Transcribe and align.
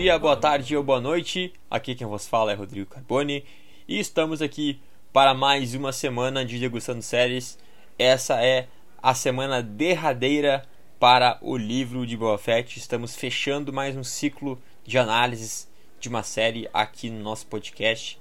Dia, 0.00 0.18
boa 0.18 0.34
tarde 0.34 0.74
ou 0.74 0.82
boa 0.82 0.98
noite. 0.98 1.52
Aqui 1.70 1.94
quem 1.94 2.06
vos 2.06 2.26
fala 2.26 2.52
é 2.52 2.54
Rodrigo 2.54 2.88
Carboni 2.88 3.44
e 3.86 3.98
estamos 3.98 4.40
aqui 4.40 4.80
para 5.12 5.34
mais 5.34 5.74
uma 5.74 5.92
semana 5.92 6.42
de 6.42 6.58
degustando 6.58 7.02
séries. 7.02 7.58
Essa 7.98 8.42
é 8.42 8.66
a 9.02 9.12
semana 9.12 9.62
derradeira 9.62 10.66
para 10.98 11.36
o 11.42 11.54
livro 11.54 12.06
de 12.06 12.16
Boba 12.16 12.38
Fett. 12.38 12.78
Estamos 12.78 13.14
fechando 13.14 13.74
mais 13.74 13.94
um 13.94 14.02
ciclo 14.02 14.58
de 14.86 14.96
análises 14.96 15.68
de 16.00 16.08
uma 16.08 16.22
série 16.22 16.66
aqui 16.72 17.10
no 17.10 17.22
nosso 17.22 17.46
podcast. 17.46 18.18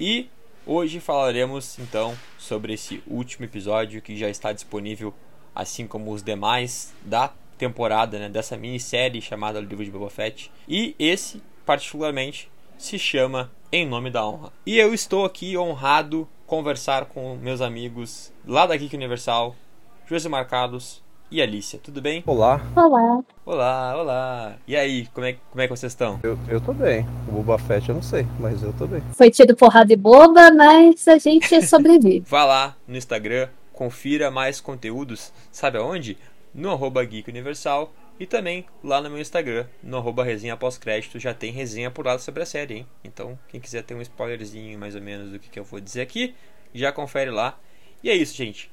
E 0.00 0.30
hoje 0.64 1.00
falaremos 1.00 1.78
então 1.78 2.16
sobre 2.38 2.72
esse 2.72 3.02
último 3.06 3.44
episódio 3.44 4.00
que 4.00 4.16
já 4.16 4.30
está 4.30 4.54
disponível, 4.54 5.12
assim 5.54 5.86
como 5.86 6.14
os 6.14 6.22
demais 6.22 6.94
da 7.04 7.30
temporada, 7.60 8.18
né, 8.18 8.28
dessa 8.30 8.56
minissérie 8.56 9.20
chamada 9.20 9.60
Livro 9.60 9.84
de 9.84 9.90
Boba 9.90 10.08
Fett. 10.08 10.50
E 10.66 10.96
esse, 10.98 11.42
particularmente, 11.66 12.50
se 12.78 12.98
chama 12.98 13.50
Em 13.70 13.86
Nome 13.86 14.10
da 14.10 14.26
Honra. 14.26 14.50
E 14.64 14.78
eu 14.78 14.94
estou 14.94 15.26
aqui 15.26 15.58
honrado 15.58 16.26
conversar 16.46 17.04
com 17.04 17.36
meus 17.36 17.60
amigos 17.60 18.32
lá 18.46 18.66
da 18.66 18.74
Geek 18.74 18.96
Universal, 18.96 19.54
José 20.06 20.26
Marcados 20.26 21.02
e 21.30 21.42
Alicia. 21.42 21.78
Tudo 21.78 22.00
bem? 22.00 22.24
Olá. 22.26 22.62
Olá. 22.74 23.20
Olá, 23.44 23.96
olá. 23.96 24.56
E 24.66 24.74
aí, 24.74 25.06
como 25.12 25.26
é, 25.26 25.36
como 25.50 25.60
é 25.60 25.68
que 25.68 25.76
vocês 25.76 25.92
estão? 25.92 26.18
Eu, 26.22 26.38
eu 26.48 26.62
tô 26.62 26.72
bem. 26.72 27.06
O 27.28 27.32
Boba 27.32 27.58
Fett 27.58 27.90
eu 27.90 27.94
não 27.94 28.02
sei, 28.02 28.26
mas 28.40 28.62
eu 28.62 28.72
tô 28.72 28.86
bem. 28.86 29.02
Foi 29.12 29.30
tido 29.30 29.54
porrada 29.54 29.92
e 29.92 29.96
boba, 29.96 30.50
mas 30.50 31.06
a 31.06 31.18
gente 31.18 31.60
sobrevive. 31.68 32.24
Vá 32.26 32.44
lá 32.44 32.74
no 32.88 32.96
Instagram, 32.96 33.48
confira 33.70 34.30
mais 34.30 34.60
conteúdos. 34.60 35.32
Sabe 35.52 35.78
aonde? 35.78 36.16
No 36.54 36.70
arroba 36.70 37.04
Geek 37.04 37.30
Universal 37.30 37.92
e 38.18 38.26
também 38.26 38.66
lá 38.84 39.00
no 39.00 39.08
meu 39.08 39.18
Instagram, 39.18 39.66
no 39.82 39.96
arroba 39.96 40.22
resenha 40.22 40.56
pós-crédito, 40.56 41.18
já 41.18 41.32
tem 41.32 41.50
resenha 41.50 41.90
por 41.90 42.04
lá 42.04 42.18
sobre 42.18 42.42
a 42.42 42.46
série, 42.46 42.74
hein? 42.74 42.86
Então, 43.02 43.38
quem 43.48 43.58
quiser 43.60 43.82
ter 43.82 43.94
um 43.94 44.02
spoilerzinho 44.02 44.78
mais 44.78 44.94
ou 44.94 45.00
menos 45.00 45.30
do 45.30 45.38
que, 45.38 45.48
que 45.48 45.58
eu 45.58 45.64
vou 45.64 45.80
dizer 45.80 46.02
aqui, 46.02 46.34
já 46.74 46.92
confere 46.92 47.30
lá. 47.30 47.58
E 48.02 48.10
é 48.10 48.14
isso, 48.14 48.36
gente. 48.36 48.70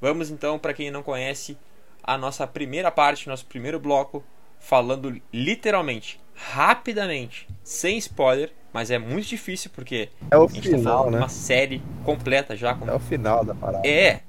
Vamos 0.00 0.30
então, 0.30 0.58
para 0.58 0.74
quem 0.74 0.90
não 0.90 1.02
conhece, 1.02 1.56
a 2.02 2.18
nossa 2.18 2.46
primeira 2.46 2.90
parte, 2.90 3.28
nosso 3.28 3.46
primeiro 3.46 3.80
bloco, 3.80 4.22
falando 4.58 5.20
literalmente, 5.32 6.20
rapidamente, 6.34 7.48
sem 7.64 7.96
spoiler, 7.98 8.52
mas 8.72 8.90
é 8.90 8.98
muito 8.98 9.26
difícil 9.26 9.70
porque 9.74 10.10
é 10.30 10.36
o 10.36 10.44
a 10.44 10.48
gente 10.48 10.68
final, 10.68 11.04
tá 11.04 11.10
né? 11.10 11.18
uma 11.18 11.28
série 11.28 11.82
completa 12.04 12.54
já. 12.56 12.74
Com... 12.74 12.88
É 12.88 12.94
o 12.94 13.00
final 13.00 13.44
da 13.44 13.54
parada. 13.54 13.86
É. 13.86 14.20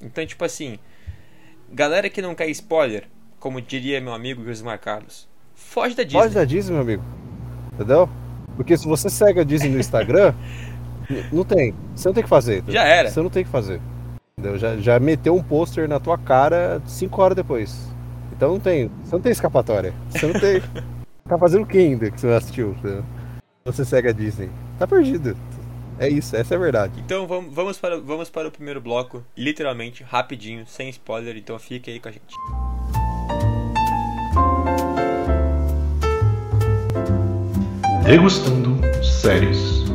Então, 0.00 0.26
tipo 0.26 0.44
assim, 0.44 0.78
Galera 1.72 2.08
que 2.08 2.22
não 2.22 2.34
quer 2.34 2.48
spoiler, 2.50 3.04
como 3.38 3.60
diria 3.60 4.00
meu 4.00 4.12
amigo 4.12 4.44
Josmar 4.44 4.78
Carlos, 4.78 5.28
foge 5.54 5.94
da 5.94 6.02
Disney. 6.02 6.22
Foge 6.22 6.34
da 6.34 6.44
Disney, 6.44 6.72
meu 6.72 6.82
amigo. 6.82 7.02
Entendeu? 7.72 8.08
Porque 8.56 8.76
se 8.76 8.86
você 8.86 9.10
segue 9.10 9.40
a 9.40 9.44
Disney 9.44 9.70
no 9.70 9.78
Instagram, 9.78 10.34
não 11.32 11.44
tem. 11.44 11.74
Você 11.94 12.08
não 12.08 12.14
tem 12.14 12.22
que 12.22 12.28
fazer. 12.28 12.64
Já 12.68 12.84
era. 12.84 13.10
Você 13.10 13.20
não 13.20 13.30
tem 13.30 13.44
que 13.44 13.50
fazer. 13.50 13.80
Entendeu? 14.38 14.58
Já, 14.58 14.76
já 14.76 14.98
meteu 14.98 15.34
um 15.34 15.42
pôster 15.42 15.88
na 15.88 16.00
tua 16.00 16.16
cara 16.16 16.80
cinco 16.86 17.20
horas 17.20 17.36
depois. 17.36 17.88
Então 18.32 18.52
não 18.52 18.60
tem. 18.60 18.90
Você 19.02 19.14
não 19.14 19.22
tem 19.22 19.32
escapatória. 19.32 19.94
Você 20.10 20.26
não 20.26 20.38
tem. 20.38 20.62
tá 21.28 21.38
fazendo 21.38 21.62
o 21.62 21.66
que 21.66 21.78
ainda 21.78 22.10
que 22.10 22.20
você 22.20 22.26
não 22.26 22.36
assistiu? 22.36 22.70
Entendeu? 22.70 23.04
Você 23.64 23.84
segue 23.84 24.08
a 24.08 24.12
Disney. 24.12 24.50
Tá 24.78 24.86
perdido. 24.86 25.36
É 25.98 26.08
isso, 26.08 26.36
essa 26.36 26.54
é 26.54 26.56
a 26.56 26.60
verdade. 26.60 26.92
Então 27.00 27.26
vamos, 27.26 27.54
vamos, 27.54 27.78
para, 27.78 27.98
vamos 27.98 28.28
para 28.28 28.48
o 28.48 28.50
primeiro 28.50 28.80
bloco, 28.82 29.24
literalmente, 29.36 30.02
rapidinho, 30.02 30.66
sem 30.66 30.90
spoiler, 30.90 31.36
então 31.36 31.58
fique 31.58 31.90
aí 31.90 31.98
com 31.98 32.08
a 32.08 32.12
gente. 32.12 32.34
Degustando 38.04 38.78
séries. 39.02 39.86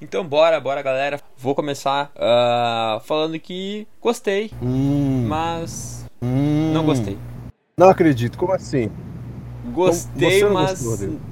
Então 0.00 0.24
bora, 0.26 0.58
bora 0.58 0.80
galera. 0.80 1.20
Vou 1.36 1.54
começar 1.54 2.10
uh, 2.16 2.98
falando 3.00 3.38
que 3.38 3.86
gostei, 4.00 4.50
hum. 4.62 5.26
mas 5.28 6.06
hum. 6.20 6.72
não 6.72 6.84
gostei. 6.84 7.18
Não 7.76 7.90
acredito, 7.90 8.38
como 8.38 8.52
assim? 8.52 8.90
Gostei, 9.72 10.44
mas. 10.44 10.82
Gostou, 10.82 11.31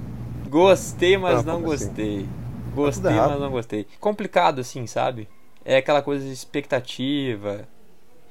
Gostei, 0.51 1.17
mas 1.17 1.45
tá, 1.45 1.53
não 1.53 1.63
gostei. 1.63 2.17
Assim? 2.17 2.29
Gostei, 2.75 3.15
tá 3.15 3.29
mas 3.29 3.41
não 3.41 3.51
gostei. 3.51 3.87
Complicado, 4.01 4.61
assim, 4.61 4.85
sabe? 4.85 5.29
É 5.65 5.77
aquela 5.77 6.03
coisa 6.03 6.25
de 6.25 6.33
expectativa. 6.33 7.69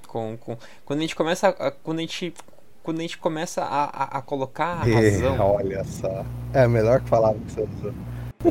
Com, 0.06 0.38
com... 0.38 0.58
Quando 0.85 1.00
a 1.00 1.02
gente 1.03 1.16
começa. 1.16 1.47
A, 1.47 1.72
quando 1.72 2.00
a 2.00 2.02
gente. 2.02 2.34
Quando 2.84 3.00
a 3.00 3.02
gente 3.02 3.18
começa 3.18 3.63
a, 3.63 3.84
a, 3.85 4.18
a 4.18 4.22
colocar 4.22 4.66
a 4.66 4.84
razão. 4.84 5.35
É, 5.35 5.40
olha 5.40 5.84
só. 5.85 6.25
É 6.53 6.68
melhor 6.68 7.02
que 7.02 7.08
falar 7.08 7.34
que 7.35 7.52
você 7.52 7.62
usou. 7.62 7.94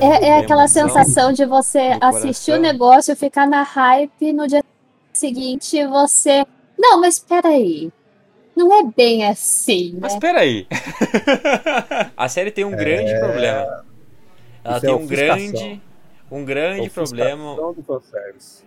É, 0.00 0.28
é 0.28 0.38
aquela 0.38 0.68
sensação 0.68 1.32
de 1.32 1.44
você 1.44 1.98
assistir 2.00 2.52
o 2.52 2.60
negócio, 2.60 3.16
ficar 3.16 3.46
na 3.46 3.62
hype, 3.62 4.32
no 4.32 4.46
dia 4.46 4.62
seguinte 5.12 5.84
você. 5.86 6.46
Não, 6.78 7.00
mas 7.00 7.18
peraí 7.18 7.90
não 8.58 8.72
é 8.72 8.82
bem 8.82 9.24
assim. 9.24 9.92
Né? 9.92 10.00
Mas 10.02 10.16
peraí. 10.16 10.66
a 12.16 12.28
série 12.28 12.50
tem 12.50 12.64
um 12.64 12.72
grande 12.72 13.12
é... 13.12 13.18
problema. 13.20 13.84
Ela 14.64 14.76
Isso 14.76 14.80
tem 14.80 14.90
é 14.90 14.94
um 14.94 15.06
grande. 15.06 15.82
Um 16.30 16.44
grande 16.44 16.90
problema. 16.90 17.56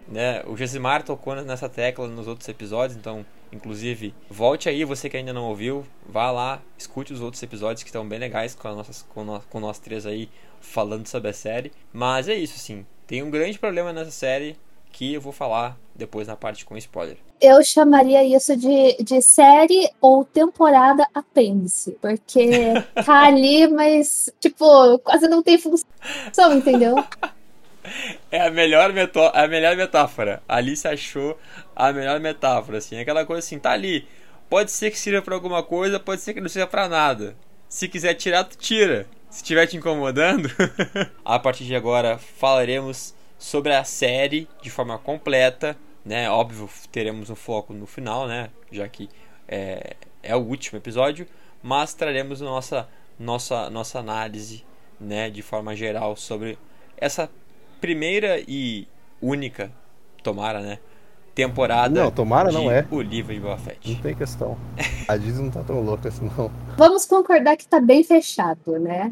Né? 0.08 0.42
O 0.48 0.58
Josimar 0.58 1.04
tocou 1.04 1.36
nessa 1.36 1.70
tecla 1.70 2.08
nos 2.08 2.26
outros 2.26 2.50
episódios, 2.50 2.98
então, 2.98 3.24
inclusive, 3.52 4.16
volte 4.28 4.68
aí, 4.68 4.84
você 4.84 5.08
que 5.08 5.18
ainda 5.18 5.32
não 5.32 5.44
ouviu, 5.44 5.86
vá 6.08 6.32
lá, 6.32 6.60
escute 6.76 7.14
os 7.14 7.22
outros 7.22 7.44
episódios 7.44 7.84
que 7.84 7.90
estão 7.90 8.08
bem 8.08 8.18
legais 8.18 8.56
com, 8.56 8.68
nossas, 8.70 9.04
com, 9.04 9.24
nós, 9.24 9.44
com 9.46 9.60
nós 9.60 9.78
três 9.78 10.08
aí 10.08 10.28
falando 10.60 11.06
sobre 11.06 11.30
a 11.30 11.34
série. 11.34 11.72
Mas 11.94 12.28
é 12.28 12.34
isso, 12.34 12.58
sim. 12.58 12.84
Tem 13.06 13.22
um 13.22 13.30
grande 13.30 13.60
problema 13.60 13.94
nessa 13.94 14.12
série 14.12 14.58
que 14.92 15.14
eu 15.14 15.22
vou 15.22 15.32
falar 15.32 15.78
depois 15.96 16.28
na 16.28 16.36
parte 16.36 16.66
com 16.66 16.78
spoiler. 16.78 17.18
Eu 17.40 17.64
chamaria 17.64 18.24
isso 18.24 18.56
de, 18.56 18.98
de 19.02 19.22
série 19.22 19.90
ou 20.00 20.24
temporada 20.24 21.08
apêndice, 21.14 21.98
porque 22.02 22.50
tá 23.06 23.26
ali, 23.26 23.68
mas, 23.68 24.32
tipo, 24.40 25.00
quase 25.00 25.28
não 25.28 25.42
tem 25.42 25.58
função, 25.58 26.54
entendeu? 26.56 26.96
É 28.30 28.42
a 28.42 28.52
melhor, 28.52 28.94
metó 28.94 29.32
a 29.34 29.48
melhor 29.48 29.76
metáfora. 29.76 30.42
A 30.48 30.58
Alice 30.58 30.88
achou 30.88 31.38
a 31.76 31.92
melhor 31.92 32.20
metáfora, 32.20 32.78
assim. 32.78 33.00
Aquela 33.00 33.26
coisa 33.26 33.40
assim, 33.40 33.58
tá 33.58 33.72
ali. 33.72 34.08
Pode 34.48 34.72
ser 34.72 34.92
que 34.92 35.00
sirva 35.00 35.22
pra 35.22 35.34
alguma 35.34 35.64
coisa, 35.64 36.00
pode 36.00 36.22
ser 36.22 36.34
que 36.34 36.42
não 36.42 36.48
seja 36.48 36.68
pra 36.68 36.88
nada. 36.88 37.36
Se 37.68 37.88
quiser 37.88 38.14
tirar, 38.14 38.44
tu 38.44 38.58
tira. 38.58 39.08
Se 39.30 39.38
estiver 39.38 39.66
te 39.66 39.78
incomodando, 39.78 40.50
a 41.26 41.40
partir 41.40 41.64
de 41.64 41.76
agora 41.76 42.18
falaremos 42.18 43.16
sobre 43.42 43.74
a 43.74 43.84
série 43.84 44.48
de 44.62 44.70
forma 44.70 45.00
completa, 45.00 45.76
né? 46.06 46.30
Óbvio, 46.30 46.70
teremos 46.92 47.32
um 47.32 47.36
foco 47.36 47.74
no 47.74 47.88
final, 47.88 48.28
né? 48.28 48.52
Já 48.72 48.88
que 48.88 49.10
é, 49.48 49.96
é 50.22 50.36
o 50.36 50.40
último 50.40 50.78
episódio, 50.78 51.26
mas 51.62 51.96
traremos 51.96 52.40
nossa 52.40 52.88
nossa 53.20 53.68
nossa 53.72 53.98
análise, 53.98 54.64
né, 55.00 55.30
de 55.30 55.42
forma 55.42 55.76
geral 55.76 56.16
sobre 56.16 56.58
essa 56.96 57.30
primeira 57.80 58.40
e 58.48 58.88
única, 59.20 59.72
tomara, 60.22 60.60
né, 60.62 60.78
temporada. 61.34 62.00
Não, 62.00 62.12
tomara 62.12 62.52
não 62.52 62.70
é. 62.70 62.86
O 62.92 63.02
livro 63.02 63.34
de 63.34 63.40
Boba 63.40 63.58
Fett. 63.58 63.92
Não 63.92 64.02
tem 64.02 64.16
questão. 64.16 64.56
A 65.08 65.18
Disney 65.18 65.46
não 65.46 65.52
tá 65.52 65.64
tão 65.64 65.82
louca 65.82 66.10
assim 66.10 66.30
não. 66.38 66.52
Vamos 66.78 67.08
concordar 67.08 67.58
que 67.58 67.68
tá 67.68 67.80
bem 67.80 68.04
fechado, 68.04 68.78
né? 68.80 69.12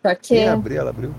Porque 0.00 0.36
Quem 0.36 0.48
abriu, 0.48 0.80
ela 0.80 0.90
abriu. 0.90 1.12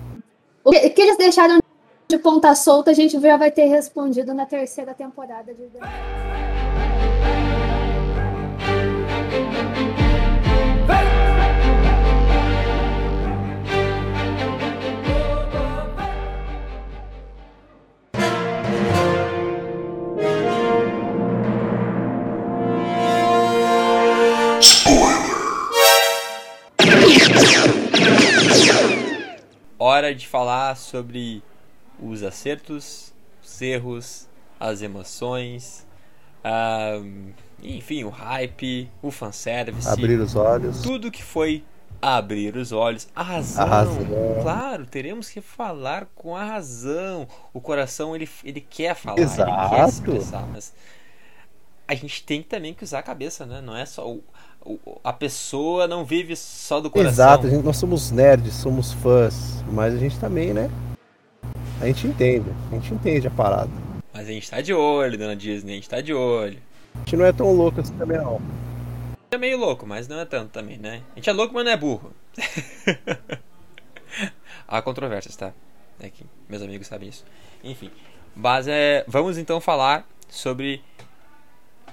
O 0.63 0.71
que 0.71 1.01
eles 1.01 1.17
deixaram 1.17 1.59
de 2.07 2.17
ponta 2.17 2.55
solta 2.55 2.91
a 2.91 2.93
gente 2.93 3.19
já 3.19 3.35
vai 3.35 3.51
ter 3.51 3.65
respondido 3.65 4.33
na 4.33 4.45
terceira 4.45 4.93
temporada 4.93 5.53
de 5.53 5.69
Hora 29.79 30.15
de 30.15 30.27
falar 30.27 30.75
sobre 30.75 31.43
os 31.99 32.23
acertos, 32.23 33.13
os 33.43 33.61
erros, 33.61 34.27
as 34.59 34.81
emoções, 34.81 35.85
uh, 36.43 37.33
enfim, 37.61 38.03
o 38.03 38.09
hype, 38.09 38.89
o 39.01 39.11
fanservice. 39.11 39.87
Abrir 39.87 40.19
os 40.19 40.35
olhos. 40.35 40.81
Tudo 40.81 41.11
que 41.11 41.23
foi 41.23 41.63
abrir 42.01 42.55
os 42.55 42.71
olhos. 42.71 43.07
A 43.15 43.23
razão. 43.23 43.63
A 43.63 43.67
razão. 43.67 44.05
Claro, 44.41 44.85
teremos 44.85 45.29
que 45.29 45.41
falar 45.41 46.07
com 46.15 46.35
a 46.35 46.43
razão. 46.43 47.27
O 47.53 47.59
coração, 47.59 48.15
ele, 48.15 48.29
ele 48.43 48.61
quer 48.61 48.95
falar, 48.95 49.19
Exato. 49.19 49.49
ele 49.49 49.69
quer 49.69 49.89
expressar, 49.89 50.47
mas 50.47 50.73
a 51.87 51.95
gente 51.95 52.23
tem 52.23 52.43
também 52.43 52.73
que 52.73 52.83
usar 52.83 52.99
a 52.99 53.03
cabeça, 53.03 53.45
né? 53.45 53.61
Não 53.61 53.75
é 53.75 53.85
só 53.85 54.07
o 54.07 54.23
a 55.03 55.13
pessoa 55.13 55.87
não 55.87 56.03
vive 56.03 56.35
só 56.35 56.81
do 56.81 56.89
coração. 56.89 57.11
Exato, 57.11 57.49
gente, 57.49 57.63
nós 57.63 57.77
somos 57.77 58.11
nerds, 58.11 58.53
somos 58.53 58.91
fãs, 58.91 59.63
mas 59.71 59.93
a 59.93 59.97
gente 59.97 60.19
também, 60.19 60.53
né? 60.53 60.69
A 61.79 61.85
gente 61.85 62.07
entende, 62.07 62.49
a 62.71 62.75
gente 62.75 62.93
entende 62.93 63.27
a 63.27 63.31
parada. 63.31 63.69
Mas 64.11 64.27
a 64.27 64.31
gente 64.31 64.49
tá 64.49 64.61
de 64.61 64.73
olho, 64.73 65.15
dona 65.15 65.35
Disney, 65.35 65.73
a 65.73 65.75
gente 65.75 65.87
tá 65.87 66.01
de 66.01 66.11
olho. 66.11 66.59
A 66.95 66.99
gente 66.99 67.15
não 67.15 67.25
é 67.25 67.31
tão 67.31 67.51
louco 67.51 67.79
assim 67.79 67.95
também, 67.95 68.17
não. 68.17 68.41
É 69.29 69.37
meio 69.37 69.59
louco, 69.59 69.85
mas 69.85 70.07
não 70.07 70.19
é 70.19 70.25
tanto 70.25 70.49
também, 70.49 70.77
né? 70.77 71.03
A 71.13 71.19
gente 71.19 71.29
é 71.29 71.33
louco, 71.33 71.53
mas 71.53 71.63
não 71.63 71.71
é 71.71 71.77
burro. 71.77 72.11
Há 74.67 74.81
controvérsias, 74.81 75.35
tá? 75.35 75.53
É 75.99 76.09
que 76.09 76.25
meus 76.49 76.63
amigos 76.63 76.87
sabem 76.87 77.09
isso. 77.09 77.23
Enfim, 77.63 77.91
mas 78.35 78.67
é, 78.67 79.05
vamos 79.07 79.37
então 79.37 79.61
falar 79.61 80.07
sobre 80.29 80.81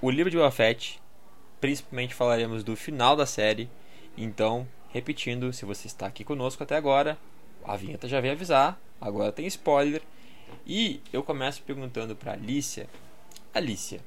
o 0.01 0.11
livro 0.11 0.31
de 0.31 0.39
Boba 0.39 0.51
Fett. 0.51 0.99
Principalmente 1.61 2.15
falaremos 2.15 2.65
do 2.65 2.75
final 2.75 3.17
da 3.17 3.27
série. 3.27 3.69
Então, 4.17 4.67
repetindo, 4.91 5.53
se 5.53 5.67
você 5.67 5.87
está 5.87 6.07
aqui 6.07 6.25
conosco 6.25 6.63
até 6.63 6.75
agora, 6.75 7.19
a 7.65 7.77
vinheta 7.77 8.09
já 8.09 8.21
veio 8.21 8.33
avisar. 8.33 8.79
Agora 9.05 9.31
tem 9.31 9.47
spoiler. 9.47 10.01
E 10.67 11.03
eu 11.13 11.23
começo 11.23 11.63
perguntando 11.63 12.17
para 12.17 12.33
Alicia. 12.33 12.87
Alicia, 13.53 14.01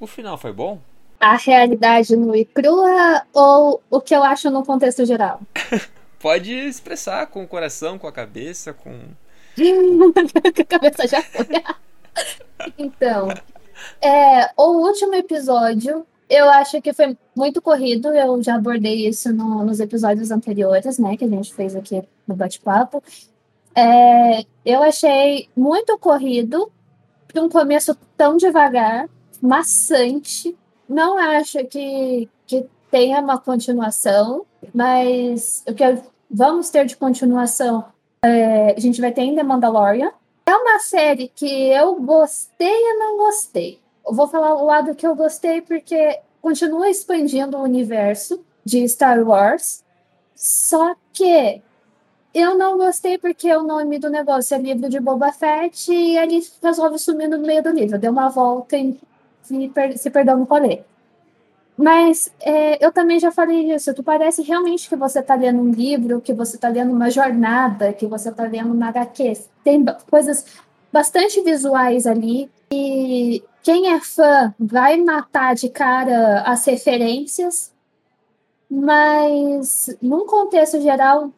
o 0.00 0.06
final 0.06 0.38
foi 0.38 0.52
bom? 0.52 0.80
A 1.20 1.36
realidade 1.36 2.16
nua 2.16 2.38
e 2.38 2.44
crua 2.46 3.26
ou 3.32 3.82
o 3.90 4.00
que 4.00 4.16
eu 4.16 4.24
acho 4.24 4.50
no 4.50 4.64
contexto 4.64 5.04
geral? 5.04 5.40
Pode 6.18 6.50
expressar 6.50 7.26
com 7.26 7.44
o 7.44 7.48
coração, 7.48 7.98
com 7.98 8.06
a 8.06 8.12
cabeça, 8.12 8.72
com. 8.72 8.90
a 10.60 10.64
cabeça 10.64 11.06
já 11.06 11.20
foi. 11.20 11.46
então, 12.78 13.28
é, 14.00 14.50
o 14.56 14.86
último 14.86 15.14
episódio 15.14 16.06
eu 16.32 16.48
acho 16.48 16.80
que 16.80 16.94
foi 16.94 17.14
muito 17.36 17.60
corrido. 17.60 18.08
Eu 18.08 18.42
já 18.42 18.54
abordei 18.54 19.06
isso 19.06 19.30
no, 19.32 19.62
nos 19.62 19.80
episódios 19.80 20.30
anteriores, 20.30 20.98
né, 20.98 21.14
que 21.18 21.24
a 21.24 21.28
gente 21.28 21.52
fez 21.52 21.76
aqui 21.76 22.02
no 22.26 22.34
bate-papo. 22.34 23.02
É, 23.74 24.44
eu 24.64 24.82
achei 24.82 25.48
muito 25.56 25.96
corrido 25.98 26.70
um 27.34 27.48
começo 27.48 27.96
tão 28.16 28.36
devagar, 28.36 29.08
maçante. 29.40 30.56
Não 30.88 31.18
acho 31.18 31.64
que, 31.66 32.28
que 32.46 32.66
tenha 32.90 33.20
uma 33.20 33.38
continuação, 33.38 34.44
mas 34.74 35.64
o 35.66 35.74
que 35.74 35.84
vamos 36.30 36.70
ter 36.70 36.84
de 36.86 36.96
continuação, 36.96 37.84
é, 38.24 38.74
a 38.76 38.80
gente 38.80 39.00
vai 39.00 39.12
ter 39.12 39.34
The 39.34 39.42
Mandalorian. 39.42 40.12
É 40.44 40.54
uma 40.54 40.78
série 40.80 41.28
que 41.28 41.70
eu 41.70 41.94
gostei 41.96 42.68
e 42.68 42.98
não 42.98 43.16
gostei. 43.16 43.80
Eu 44.06 44.12
vou 44.12 44.28
falar 44.28 44.54
o 44.54 44.64
lado 44.64 44.94
que 44.94 45.06
eu 45.06 45.14
gostei 45.14 45.62
porque 45.62 46.18
continua 46.40 46.90
expandindo 46.90 47.56
o 47.56 47.62
universo 47.62 48.44
de 48.64 48.86
Star 48.88 49.22
Wars, 49.26 49.84
só 50.34 50.94
que 51.12 51.62
eu 52.34 52.56
não 52.56 52.78
gostei 52.78 53.18
porque 53.18 53.54
o 53.54 53.62
nome 53.62 53.98
do 53.98 54.08
negócio 54.08 54.54
é 54.54 54.58
livro 54.58 54.88
de 54.88 54.98
Boba 54.98 55.32
Fett 55.32 55.92
e 55.92 56.16
ele 56.16 56.42
resolve 56.62 56.98
sumir 56.98 57.28
no 57.28 57.38
meio 57.38 57.62
do 57.62 57.70
livro. 57.70 57.98
Deu 57.98 58.10
uma 58.12 58.28
volta 58.30 58.76
e 58.76 58.98
se, 59.42 59.68
per 59.68 59.98
se 59.98 60.10
perdeu 60.10 60.36
no 60.36 60.44
rolê. 60.44 60.82
Mas 61.76 62.32
é, 62.40 62.84
eu 62.84 62.92
também 62.92 63.18
já 63.18 63.30
falei 63.30 63.74
isso. 63.74 63.94
Tu 63.94 64.02
parece 64.02 64.42
realmente 64.42 64.88
que 64.88 64.96
você 64.96 65.20
está 65.20 65.34
lendo 65.34 65.60
um 65.60 65.70
livro, 65.70 66.20
que 66.20 66.32
você 66.32 66.56
está 66.56 66.68
lendo 66.68 66.92
uma 66.92 67.10
jornada, 67.10 67.92
que 67.92 68.06
você 68.06 68.28
está 68.30 68.44
lendo 68.44 68.72
uma 68.72 68.88
HQ. 68.88 69.32
Tem 69.64 69.84
coisas 70.10 70.44
bastante 70.92 71.40
visuais 71.42 72.06
ali. 72.06 72.50
E 72.72 73.42
quem 73.62 73.92
é 73.92 74.00
fã 74.00 74.54
vai 74.58 74.96
matar 74.98 75.54
de 75.54 75.68
cara 75.68 76.42
as 76.42 76.64
referências. 76.64 77.72
Mas, 78.70 79.94
num 80.00 80.26
contexto 80.26 80.80
geral, 80.80 81.30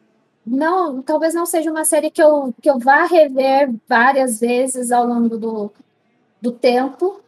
não, 0.45 1.01
talvez 1.01 1.33
não 1.33 1.45
seja 1.45 1.71
uma 1.71 1.85
série 1.85 2.11
que 2.11 2.21
eu, 2.21 2.53
que 2.61 2.69
eu 2.69 2.79
vá 2.79 3.05
rever 3.05 3.73
várias 3.87 4.39
vezes 4.39 4.91
ao 4.91 5.05
longo 5.05 5.37
do, 5.37 5.71
do 6.41 6.51
tempo 6.51 7.21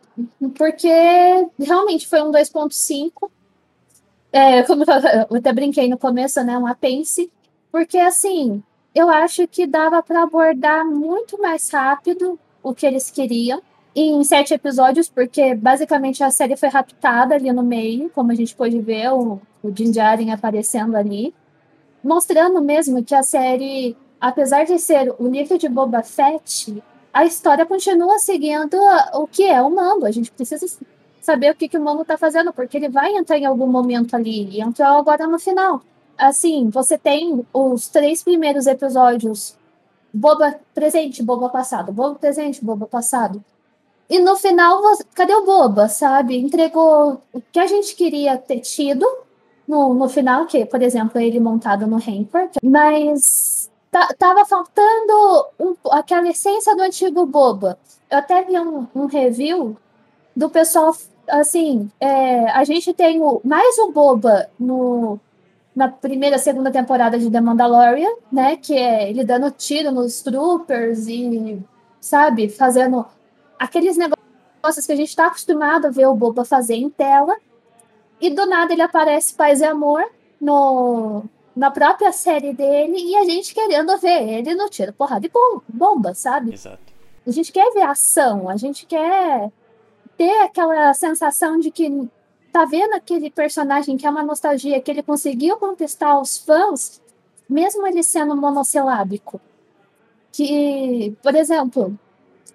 porque 0.58 0.90
realmente 1.60 2.08
foi 2.08 2.22
um 2.22 2.32
2.5. 2.32 3.30
É, 4.32 4.64
como 4.64 4.84
eu 4.84 5.38
até 5.38 5.54
brinquei 5.54 5.88
no 5.88 5.98
começo, 5.98 6.44
né? 6.44 6.58
Um 6.58 6.68
apêndice. 6.68 7.32
Porque, 7.72 7.98
assim, 7.98 8.64
eu 8.94 9.10
acho 9.10 9.48
que 9.48 9.68
dava 9.68 10.02
para 10.02 10.24
abordar 10.24 10.86
muito 10.86 11.40
mais 11.40 11.70
rápido 11.70 12.40
o 12.64 12.74
que 12.74 12.86
eles 12.86 13.12
queriam 13.12 13.62
em 13.96 14.24
sete 14.24 14.54
episódios, 14.54 15.10
porque 15.10 15.56
basicamente 15.56 16.24
a 16.24 16.30
série 16.30 16.56
foi 16.56 16.70
raptada 16.70 17.34
ali 17.34 17.52
no 17.52 17.64
meio, 17.64 18.12
como 18.12 18.32
a 18.32 18.36
gente 18.36 18.56
pôde 18.56 18.80
ver 18.80 19.12
o, 19.12 19.42
o 19.64 19.72
Din 19.72 19.90
Djarin 19.90 20.30
aparecendo 20.30 20.96
ali, 20.96 21.34
mostrando 22.04 22.62
mesmo 22.62 23.04
que 23.04 23.16
a 23.16 23.24
série, 23.24 23.96
apesar 24.20 24.66
de 24.66 24.80
ser 24.80 25.14
o 25.18 25.28
nível 25.28 25.58
de 25.58 25.68
Boba 25.68 26.04
Fett, 26.04 26.82
a 27.14 27.26
história 27.26 27.66
continua 27.66 28.20
seguindo 28.20 28.78
o 29.14 29.28
que 29.28 29.44
é 29.44 29.62
o 29.62 29.70
Mando. 29.70 30.06
A 30.06 30.12
gente 30.12 30.32
precisa 30.32 30.66
saber 31.22 31.52
o 31.52 31.56
que, 31.56 31.68
que 31.68 31.78
o 31.78 31.82
Mando 31.84 32.04
está 32.04 32.18
fazendo, 32.18 32.54
porque 32.54 32.78
ele 32.78 32.90
vai 32.90 33.16
entrar 33.16 33.38
em 33.38 33.46
algum 33.46 33.68
momento 33.68 34.16
ali, 34.16 34.50
e 34.50 34.62
entrou 34.62 34.88
agora 34.88 35.28
no 35.28 35.40
final. 35.40 35.82
Assim, 36.18 36.70
você 36.70 36.98
tem 36.98 37.46
os 37.54 37.88
três 37.88 38.24
primeiros 38.24 38.66
episódios, 38.66 39.58
boba 40.14 40.60
presente, 40.74 41.22
boba 41.22 41.50
passado, 41.50 41.92
boba 41.92 42.16
presente, 42.16 42.64
boba 42.64 42.88
passado. 42.88 43.44
E 44.10 44.20
no 44.20 44.36
final, 44.38 44.82
cadê 45.14 45.34
o 45.34 45.46
boba, 45.46 45.90
sabe? 45.90 46.38
Entregou 46.38 47.22
o 47.34 47.42
que 47.52 47.60
a 47.60 47.68
gente 47.68 47.96
queria 47.96 48.38
ter 48.38 48.62
tido 48.62 49.06
no, 49.68 49.94
no 49.94 50.08
final, 50.08 50.46
que, 50.46 50.66
por 50.66 50.82
exemplo, 50.82 51.20
ele 51.20 51.40
montado 51.40 51.86
no 51.86 51.98
Rancor, 51.98 52.50
mas 52.64 53.70
tava 54.18 54.46
faltando 54.46 55.48
um, 55.60 55.76
aquela 55.92 56.30
essência 56.30 56.76
do 56.76 56.82
antigo 56.82 57.26
Boba. 57.26 57.78
Eu 58.10 58.20
até 58.20 58.44
vi 58.44 58.58
um, 58.60 58.88
um 58.96 59.06
review 59.06 59.76
do 60.36 60.50
pessoal, 60.50 60.96
assim, 61.28 61.90
é, 62.00 62.50
a 62.52 62.64
gente 62.64 62.94
tem 62.94 63.22
o, 63.22 63.42
mais 63.44 63.78
o 63.80 63.92
Boba 63.92 64.50
no, 64.60 65.20
na 65.76 65.88
primeira, 65.88 66.38
segunda 66.38 66.72
temporada 66.72 67.20
de 67.20 67.30
The 67.30 67.42
Mandalorian, 67.42 68.12
né, 68.32 68.56
que 68.56 68.74
é 68.74 69.10
ele 69.10 69.24
dando 69.24 69.52
tiro 69.52 69.92
nos 69.92 70.22
troopers 70.22 71.08
e, 71.08 71.60
sabe, 72.00 72.50
fazendo 72.50 73.06
aqueles 73.60 73.98
negócios 73.98 74.86
que 74.86 74.92
a 74.92 74.96
gente 74.96 75.10
está 75.10 75.28
acostumado 75.28 75.88
a 75.88 75.92
ver 75.92 76.08
o 76.08 76.16
Boba 76.16 76.46
fazer 76.46 76.76
em 76.76 76.90
tela, 76.90 77.36
e 78.20 78.30
do 78.30 78.46
nada 78.46 78.74
ele 78.74 78.82
aparece 78.82 79.34
paz 79.34 79.62
e 79.62 79.66
amor 79.66 80.04
no, 80.40 81.24
na 81.56 81.72
própria 81.72 82.12
série 82.12 82.54
dele 82.54 82.98
e 82.98 83.16
a 83.16 83.26
gente 83.26 83.54
querendo 83.54 83.98
ver 83.98 84.28
ele 84.28 84.56
no 84.56 84.70
tiro, 84.70 84.94
porrada 84.94 85.22
de 85.22 85.32
bomba, 85.68 86.14
sabe? 86.14 86.54
Exato. 86.54 86.80
A 87.26 87.32
gente 87.32 87.52
quer 87.52 87.72
ver 87.74 87.82
ação, 87.82 88.48
a 88.48 88.56
gente 88.56 88.86
quer 88.86 89.52
ter 90.18 90.40
aquela 90.42 90.94
sensação 90.94 91.60
de 91.60 91.70
que 91.70 92.10
tá 92.52 92.66
vendo 92.66 92.94
aquele 92.94 93.30
personagem 93.30 93.98
que 93.98 94.08
é 94.08 94.10
uma 94.10 94.24
nostalgia, 94.24 94.82
que 94.82 94.90
ele 94.90 95.04
conseguiu 95.04 95.58
conquistar 95.58 96.20
os 96.20 96.38
fãs, 96.38 97.02
mesmo 97.48 97.86
ele 97.86 98.02
sendo 98.02 98.36
monossilábico. 98.36 99.40
Que, 100.32 101.16
por 101.22 101.36
exemplo, 101.36 101.98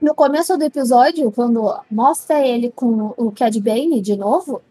no 0.00 0.14
começo 0.14 0.56
do 0.56 0.64
episódio, 0.64 1.30
quando 1.30 1.72
mostra 1.90 2.40
ele 2.44 2.70
com 2.70 3.14
o 3.16 3.30
Cad 3.30 3.56
Bane 3.60 4.00
de 4.00 4.16
novo, 4.16 4.62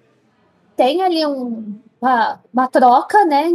tem 0.82 1.04
ali 1.04 1.24
um, 1.28 1.80
uma, 2.02 2.40
uma 2.52 2.68
troca, 2.68 3.24
né, 3.24 3.52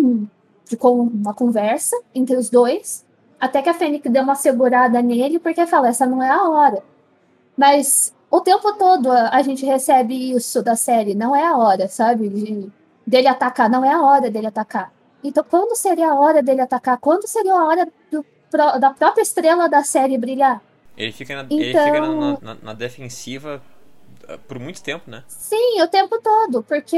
ficou 0.65 1.03
uma 1.03 1.35
conversa 1.35 2.01
entre 2.15 2.37
os 2.37 2.49
dois, 2.49 3.05
até 3.41 3.61
que 3.61 3.69
a 3.69 3.75
Fênix 3.75 4.09
deu 4.09 4.23
uma 4.23 4.37
segurada 4.37 5.03
nele, 5.03 5.41
porque 5.41 5.67
fala, 5.67 5.89
essa 5.89 6.07
não 6.07 6.23
é 6.23 6.31
a 6.31 6.49
hora. 6.49 6.85
Mas 7.57 8.15
o 8.31 8.41
tempo 8.41 8.73
todo 8.75 9.11
a 9.11 9.43
gente 9.43 9.67
recebe 9.67 10.31
isso 10.31 10.63
da 10.63 10.77
série, 10.77 11.17
não 11.17 11.35
é 11.35 11.45
a 11.45 11.57
hora, 11.57 11.89
sabe? 11.89 12.29
De, 12.29 12.71
dele 13.05 13.27
atacar, 13.27 13.69
não 13.69 13.85
é 13.85 13.93
a 13.93 14.01
hora 14.01 14.31
dele 14.31 14.47
atacar. 14.47 14.93
Então, 15.25 15.43
quando 15.43 15.77
seria 15.77 16.13
a 16.13 16.15
hora 16.15 16.41
dele 16.45 16.61
atacar? 16.61 16.97
Quando 16.99 17.27
seria 17.27 17.55
a 17.55 17.65
hora 17.65 17.89
do, 18.09 18.25
da 18.79 18.91
própria 18.93 19.23
estrela 19.23 19.69
da 19.69 19.83
série 19.83 20.17
brilhar? 20.17 20.63
Ele 20.97 21.11
fica 21.11 21.35
na, 21.35 21.43
então, 21.43 21.59
ele 21.59 21.67
fica 21.73 22.01
na, 22.01 22.07
então 22.07 22.39
na, 22.41 22.55
na, 22.63 22.73
defensiva 22.73 23.61
por 24.49 24.59
muito 24.59 24.83
tempo, 24.83 25.11
né? 25.11 25.25
Sim, 25.29 25.81
o 25.83 25.89
tempo 25.89 26.21
todo, 26.21 26.63
porque, 26.63 26.97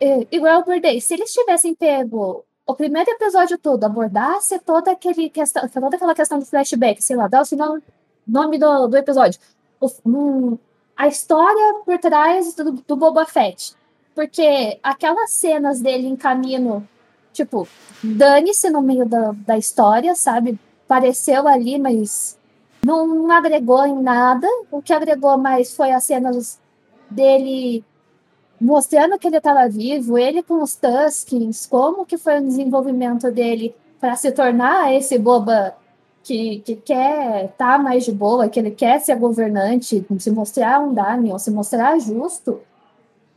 eh, 0.00 0.26
igual 0.30 0.60
o 0.60 0.64
Birthday, 0.64 1.00
se 1.00 1.14
eles 1.14 1.32
tivessem 1.32 1.74
pego 1.74 2.44
o 2.70 2.74
primeiro 2.74 3.10
episódio 3.10 3.58
todo 3.58 3.82
abordasse 3.82 4.58
toda, 4.60 4.92
aquele 4.92 5.28
questão, 5.28 5.68
toda 5.68 5.96
aquela 5.96 6.14
questão 6.14 6.38
do 6.38 6.46
flashback, 6.46 7.02
sei 7.02 7.16
lá, 7.16 7.26
dá 7.26 7.42
o 7.42 7.82
nome, 8.26 8.58
do, 8.58 8.86
do 8.86 8.96
episódio. 8.96 9.40
O, 9.80 9.88
um, 10.06 10.58
a 10.96 11.08
história 11.08 11.74
por 11.84 11.98
trás 11.98 12.54
do, 12.54 12.72
do 12.72 12.96
Boba 12.96 13.26
Fett. 13.26 13.74
Porque 14.14 14.78
aquelas 14.82 15.32
cenas 15.32 15.80
dele 15.80 16.06
em 16.06 16.14
caminho, 16.14 16.86
tipo, 17.32 17.66
dane-se 18.04 18.70
no 18.70 18.80
meio 18.80 19.04
da, 19.04 19.32
da 19.32 19.58
história, 19.58 20.14
sabe? 20.14 20.56
Pareceu 20.86 21.48
ali, 21.48 21.76
mas 21.76 22.38
não 22.84 23.30
agregou 23.32 23.84
em 23.84 24.00
nada. 24.00 24.46
O 24.70 24.80
que 24.80 24.92
agregou 24.92 25.36
mais 25.36 25.74
foi 25.74 25.90
as 25.90 26.04
cenas 26.04 26.59
dele 27.10 27.84
mostrando 28.60 29.18
que 29.18 29.26
ele 29.26 29.38
estava 29.38 29.68
vivo, 29.68 30.18
ele 30.18 30.42
com 30.42 30.62
os 30.62 30.76
Tuskins, 30.76 31.66
como 31.66 32.04
que 32.04 32.18
foi 32.18 32.38
o 32.38 32.44
desenvolvimento 32.44 33.30
dele 33.30 33.74
para 33.98 34.16
se 34.16 34.30
tornar 34.32 34.92
esse 34.92 35.18
boba 35.18 35.74
que, 36.22 36.60
que 36.60 36.76
quer 36.76 37.46
estar 37.46 37.76
tá 37.76 37.78
mais 37.78 38.04
de 38.04 38.12
boa, 38.12 38.48
que 38.48 38.60
ele 38.60 38.70
quer 38.70 39.00
ser 39.00 39.16
governante, 39.16 40.04
se 40.18 40.30
mostrar 40.30 40.80
um 40.80 40.92
Damian, 40.92 41.38
se 41.38 41.50
mostrar 41.50 41.98
justo. 41.98 42.60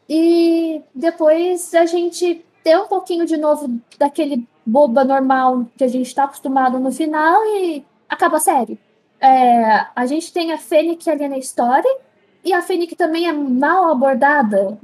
E 0.09 0.81
depois 0.93 1.73
a 1.73 1.85
gente 1.85 2.45
ter 2.63 2.77
um 2.77 2.87
pouquinho 2.87 3.25
de 3.25 3.37
novo 3.37 3.79
daquele 3.97 4.47
boba 4.65 5.03
normal 5.03 5.65
que 5.77 5.83
a 5.83 5.87
gente 5.87 6.07
está 6.07 6.25
acostumado 6.25 6.79
no 6.79 6.91
final 6.91 7.41
e 7.45 7.85
acaba 8.09 8.37
a 8.37 8.41
série. 8.41 8.77
É, 9.19 9.85
a 9.95 10.05
gente 10.05 10.33
tem 10.33 10.51
a 10.51 10.57
Fênix 10.57 11.07
ali 11.07 11.27
na 11.29 11.37
história 11.37 11.89
e 12.43 12.53
a 12.53 12.61
Fênix 12.61 12.93
também 12.95 13.27
é 13.27 13.33
mal 13.33 13.91
abordada. 13.91 14.77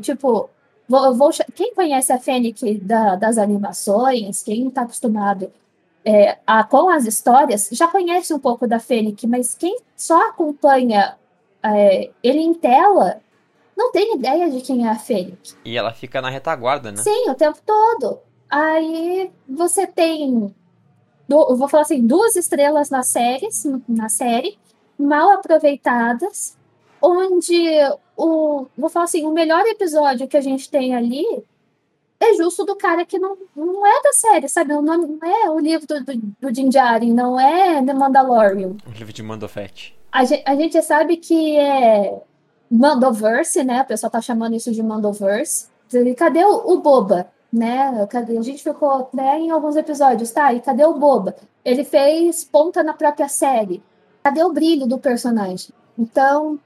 Tipo, 0.00 0.50
vou, 0.88 1.14
vou 1.14 1.30
quem 1.54 1.74
conhece 1.74 2.12
a 2.12 2.18
Fênix 2.18 2.60
da, 2.82 3.16
das 3.16 3.38
animações, 3.38 4.42
quem 4.42 4.68
está 4.68 4.82
acostumado 4.82 5.50
é, 6.04 6.38
a, 6.46 6.62
com 6.64 6.90
as 6.90 7.06
histórias, 7.06 7.68
já 7.72 7.88
conhece 7.88 8.34
um 8.34 8.38
pouco 8.38 8.66
da 8.66 8.78
Fênix, 8.78 9.24
mas 9.24 9.54
quem 9.54 9.78
só 9.96 10.28
acompanha 10.28 11.16
é, 11.62 12.10
ele 12.22 12.40
em 12.40 12.52
tela 12.52 13.20
não 13.76 13.90
tem 13.90 14.14
ideia 14.16 14.50
de 14.50 14.60
quem 14.60 14.86
é 14.86 14.90
a 14.90 14.98
Fênix. 14.98 15.56
E 15.64 15.76
ela 15.76 15.92
fica 15.92 16.20
na 16.20 16.28
retaguarda, 16.28 16.92
né? 16.92 16.98
Sim, 16.98 17.30
o 17.30 17.34
tempo 17.34 17.58
todo. 17.64 18.18
Aí 18.48 19.32
você 19.48 19.86
tem, 19.86 20.54
eu 21.28 21.56
vou 21.56 21.68
falar 21.68 21.82
assim, 21.82 22.06
duas 22.06 22.36
estrelas 22.36 22.90
na 22.90 23.02
série, 23.02 23.48
na 23.88 24.08
série, 24.08 24.58
mal 24.98 25.30
aproveitadas, 25.30 26.56
onde 27.04 27.54
o, 28.16 28.66
vou 28.76 28.88
falar 28.88 29.04
assim, 29.04 29.24
o 29.24 29.32
melhor 29.32 29.64
episódio 29.66 30.28
que 30.28 30.36
a 30.36 30.40
gente 30.40 30.70
tem 30.70 30.94
ali 30.94 31.24
é 32.20 32.34
justo 32.34 32.64
do 32.64 32.76
cara 32.76 33.04
que 33.04 33.18
não, 33.18 33.36
não 33.54 33.86
é 33.86 34.02
da 34.02 34.12
série, 34.12 34.48
sabe? 34.48 34.72
O 34.72 34.82
nome 34.82 35.06
não 35.06 35.28
é 35.28 35.50
o 35.50 35.58
livro 35.58 35.86
do, 35.86 36.04
do, 36.04 36.12
do 36.40 36.54
Jim 36.54 36.70
Jaren, 36.70 37.12
não 37.12 37.38
é 37.38 37.82
The 37.84 37.92
Mandalorian. 37.92 38.76
O 38.86 38.90
livro 38.90 39.12
de 39.12 39.22
Mandofet. 39.22 39.94
A 40.10 40.24
gente, 40.24 40.42
a 40.46 40.54
gente 40.54 40.82
sabe 40.82 41.16
que 41.16 41.56
é 41.56 42.22
Mandoverse, 42.70 43.62
né? 43.64 43.82
O 43.82 43.86
pessoal 43.86 44.10
tá 44.10 44.20
chamando 44.20 44.54
isso 44.54 44.72
de 44.72 44.82
Mandoverse. 44.82 45.68
Cadê 46.16 46.44
o, 46.44 46.72
o 46.72 46.80
Boba? 46.80 47.28
Né? 47.52 48.06
Cadê? 48.08 48.38
A 48.38 48.42
gente 48.42 48.62
ficou 48.62 49.08
né, 49.12 49.38
em 49.38 49.50
alguns 49.50 49.76
episódios, 49.76 50.30
tá? 50.30 50.52
E 50.52 50.60
cadê 50.60 50.84
o 50.84 50.94
Boba? 50.94 51.36
Ele 51.64 51.84
fez 51.84 52.44
ponta 52.44 52.82
na 52.82 52.94
própria 52.94 53.28
série. 53.28 53.82
Cadê 54.22 54.42
o 54.42 54.52
brilho 54.52 54.86
do 54.86 54.98
personagem? 54.98 55.70
Então, 55.98 56.58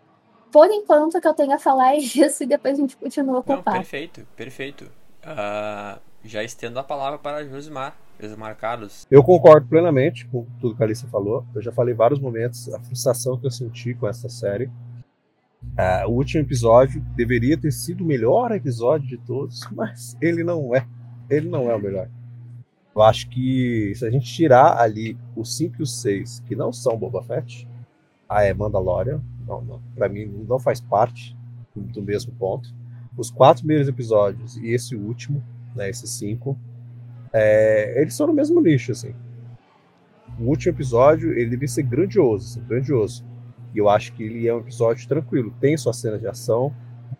por 0.50 0.66
enquanto, 0.70 1.18
o 1.18 1.20
que 1.20 1.28
eu 1.28 1.34
tenho 1.34 1.54
a 1.54 1.58
falar 1.58 1.94
é 1.94 1.98
isso 2.00 2.42
e 2.42 2.46
depois 2.46 2.78
a 2.78 2.80
gente 2.80 2.96
continua 2.96 3.42
com 3.42 3.52
Não, 3.52 3.60
o 3.60 3.62
papo. 3.62 3.78
Perfeito, 3.78 4.26
perfeito. 4.36 4.84
Uh, 5.24 6.00
já 6.24 6.42
estendo 6.42 6.78
a 6.78 6.84
palavra 6.84 7.18
para 7.18 7.44
Josimar. 7.46 7.96
Josimar 8.20 8.56
Carlos. 8.56 9.06
Eu 9.10 9.22
concordo 9.22 9.68
plenamente 9.68 10.26
com 10.26 10.44
tudo 10.60 10.74
que 10.74 10.82
a 10.82 10.86
Alice 10.86 11.06
falou. 11.06 11.44
Eu 11.54 11.62
já 11.62 11.70
falei 11.70 11.94
vários 11.94 12.18
momentos 12.18 12.72
a 12.74 12.80
frustração 12.80 13.38
que 13.38 13.46
eu 13.46 13.50
senti 13.50 13.94
com 13.94 14.08
essa 14.08 14.28
série. 14.28 14.70
Uh, 15.62 16.08
o 16.08 16.12
último 16.12 16.42
episódio 16.42 17.00
deveria 17.14 17.56
ter 17.56 17.72
sido 17.72 18.02
o 18.02 18.06
melhor 18.06 18.52
episódio 18.52 19.06
de 19.06 19.18
todos, 19.18 19.60
mas 19.70 20.16
ele 20.20 20.42
não 20.42 20.74
é. 20.74 20.86
Ele 21.30 21.48
não 21.48 21.70
é 21.70 21.74
o 21.74 21.80
melhor. 21.80 22.08
Eu 22.94 23.02
acho 23.02 23.28
que 23.28 23.92
se 23.94 24.04
a 24.04 24.10
gente 24.10 24.32
tirar 24.32 24.78
ali 24.78 25.16
os 25.36 25.56
5 25.56 25.76
e 25.78 25.82
os 25.82 26.00
6, 26.00 26.40
que 26.40 26.56
não 26.56 26.72
são 26.72 26.96
Boba 26.96 27.22
Fett, 27.22 27.67
ah, 28.28 28.42
é 28.42 28.52
Mandalorian, 28.52 29.22
não, 29.46 29.62
não, 29.62 29.80
pra 29.94 30.08
mim 30.08 30.26
não 30.46 30.58
faz 30.58 30.80
parte 30.80 31.36
do, 31.74 32.02
mesmo 32.02 32.32
ponto. 32.32 32.74
Os 33.16 33.30
quatro 33.30 33.62
primeiros 33.62 33.88
episódios 33.88 34.56
e 34.58 34.68
esse 34.68 34.94
último, 34.94 35.42
né, 35.74 35.88
esses 35.88 36.10
cinco, 36.10 36.58
é, 37.32 38.00
eles 38.00 38.14
são 38.14 38.26
no 38.26 38.32
mesmo 38.32 38.60
nicho, 38.60 38.92
assim. 38.92 39.14
O 40.38 40.44
último 40.44 40.74
episódio, 40.74 41.32
ele 41.32 41.50
devia 41.50 41.66
ser 41.66 41.82
grandioso, 41.82 42.46
assim, 42.58 42.68
grandioso. 42.68 43.24
E 43.74 43.78
eu 43.78 43.88
acho 43.88 44.12
que 44.12 44.22
ele 44.22 44.46
é 44.46 44.54
um 44.54 44.60
episódio 44.60 45.06
tranquilo. 45.08 45.52
Tem 45.60 45.76
sua 45.76 45.92
cena 45.92 46.18
de 46.18 46.26
ação, 46.26 46.72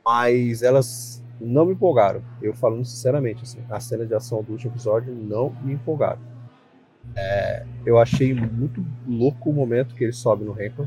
mas 0.05 0.63
elas 0.63 1.25
não 1.41 1.67
me 1.67 1.73
empolgaram. 1.73 2.23
Eu 2.41 2.55
falando 2.55 2.85
sinceramente, 2.85 3.43
assim, 3.43 3.61
a 3.69 3.81
cena 3.81 4.07
de 4.07 4.15
ação 4.15 4.43
do 4.43 4.53
último 4.53 4.73
episódio 4.73 5.15
não 5.15 5.51
me 5.63 5.73
empolgaram. 5.73 6.21
É, 7.17 7.65
eu 7.85 7.99
achei 7.99 8.35
muito 8.35 8.85
louco 9.07 9.51
o 9.51 9.53
momento 9.53 9.95
que 9.95 10.05
ele 10.05 10.13
sobe 10.13 10.45
no 10.45 10.53
Rancor. 10.53 10.87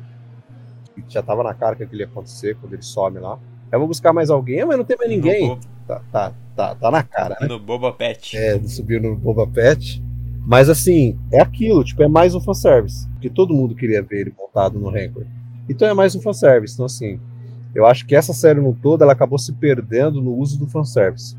Já 1.08 1.22
tava 1.22 1.44
na 1.44 1.54
cara 1.54 1.76
que 1.76 1.84
aquilo 1.84 2.02
ia 2.02 2.08
acontecer 2.08 2.56
quando 2.56 2.74
ele 2.74 2.82
sobe 2.82 3.20
lá. 3.20 3.40
Eu 3.72 3.80
vou 3.80 3.88
buscar 3.88 4.12
mais 4.14 4.30
alguém, 4.30 4.66
mas 4.66 4.78
não 4.78 4.84
tem 4.84 4.98
mais 4.98 5.10
ninguém. 5.10 5.58
Tá, 5.88 6.02
tá, 6.12 6.34
tá, 6.56 6.76
tá 6.76 6.92
na 6.92 7.04
cara, 7.04 7.38
né? 7.40 7.48
No 7.48 7.60
Boba 7.60 7.92
Pet. 7.92 8.38
É, 8.38 8.60
subiu 8.64 9.02
no 9.02 9.16
Boba 9.16 9.48
Pet. 9.48 10.04
Mas 10.46 10.70
assim, 10.70 11.18
é 11.32 11.40
aquilo, 11.40 11.84
tipo, 11.84 12.04
é 12.04 12.08
mais 12.08 12.36
um 12.36 12.42
fanservice. 12.42 13.08
Que 13.20 13.30
todo 13.30 13.54
mundo 13.54 13.76
queria 13.76 14.02
ver 14.02 14.22
ele 14.22 14.34
montado 14.38 14.80
no 14.80 14.90
Rancor. 14.90 15.26
Então 15.70 15.88
é 15.88 15.94
mais 15.94 16.16
um 16.16 16.22
fanservice. 16.22 16.74
Então, 16.74 16.86
assim, 16.86 17.20
eu 17.74 17.86
acho 17.86 18.06
que 18.06 18.16
essa 18.16 18.34
série 18.34 18.60
no 18.60 18.74
todo 18.74 19.04
ela 19.04 19.14
acabou 19.14 19.40
se 19.40 19.54
perdendo 19.54 20.22
no 20.22 20.36
uso 20.36 20.60
do 20.60 20.68
fanservice. 20.68 21.38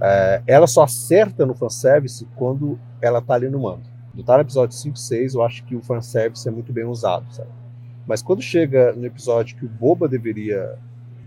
É, 0.00 0.42
ela 0.46 0.66
só 0.66 0.82
acerta 0.82 1.46
no 1.46 1.54
fanservice 1.54 2.26
quando 2.34 2.78
ela 3.00 3.20
tá 3.20 3.34
ali 3.34 3.48
no 3.48 3.60
mando. 3.60 3.93
Do 4.14 4.22
tá 4.22 4.36
no 4.36 4.42
episódio 4.42 4.76
5 4.76 4.96
6, 4.96 5.34
eu 5.34 5.42
acho 5.42 5.64
que 5.64 5.74
o 5.74 5.82
fanservice 5.82 6.46
é 6.48 6.50
muito 6.50 6.72
bem 6.72 6.84
usado, 6.84 7.26
sabe? 7.32 7.50
Mas 8.06 8.22
quando 8.22 8.40
chega 8.40 8.92
no 8.92 9.04
episódio 9.06 9.56
que 9.56 9.64
o 9.64 9.68
Boba 9.68 10.06
deveria 10.06 10.78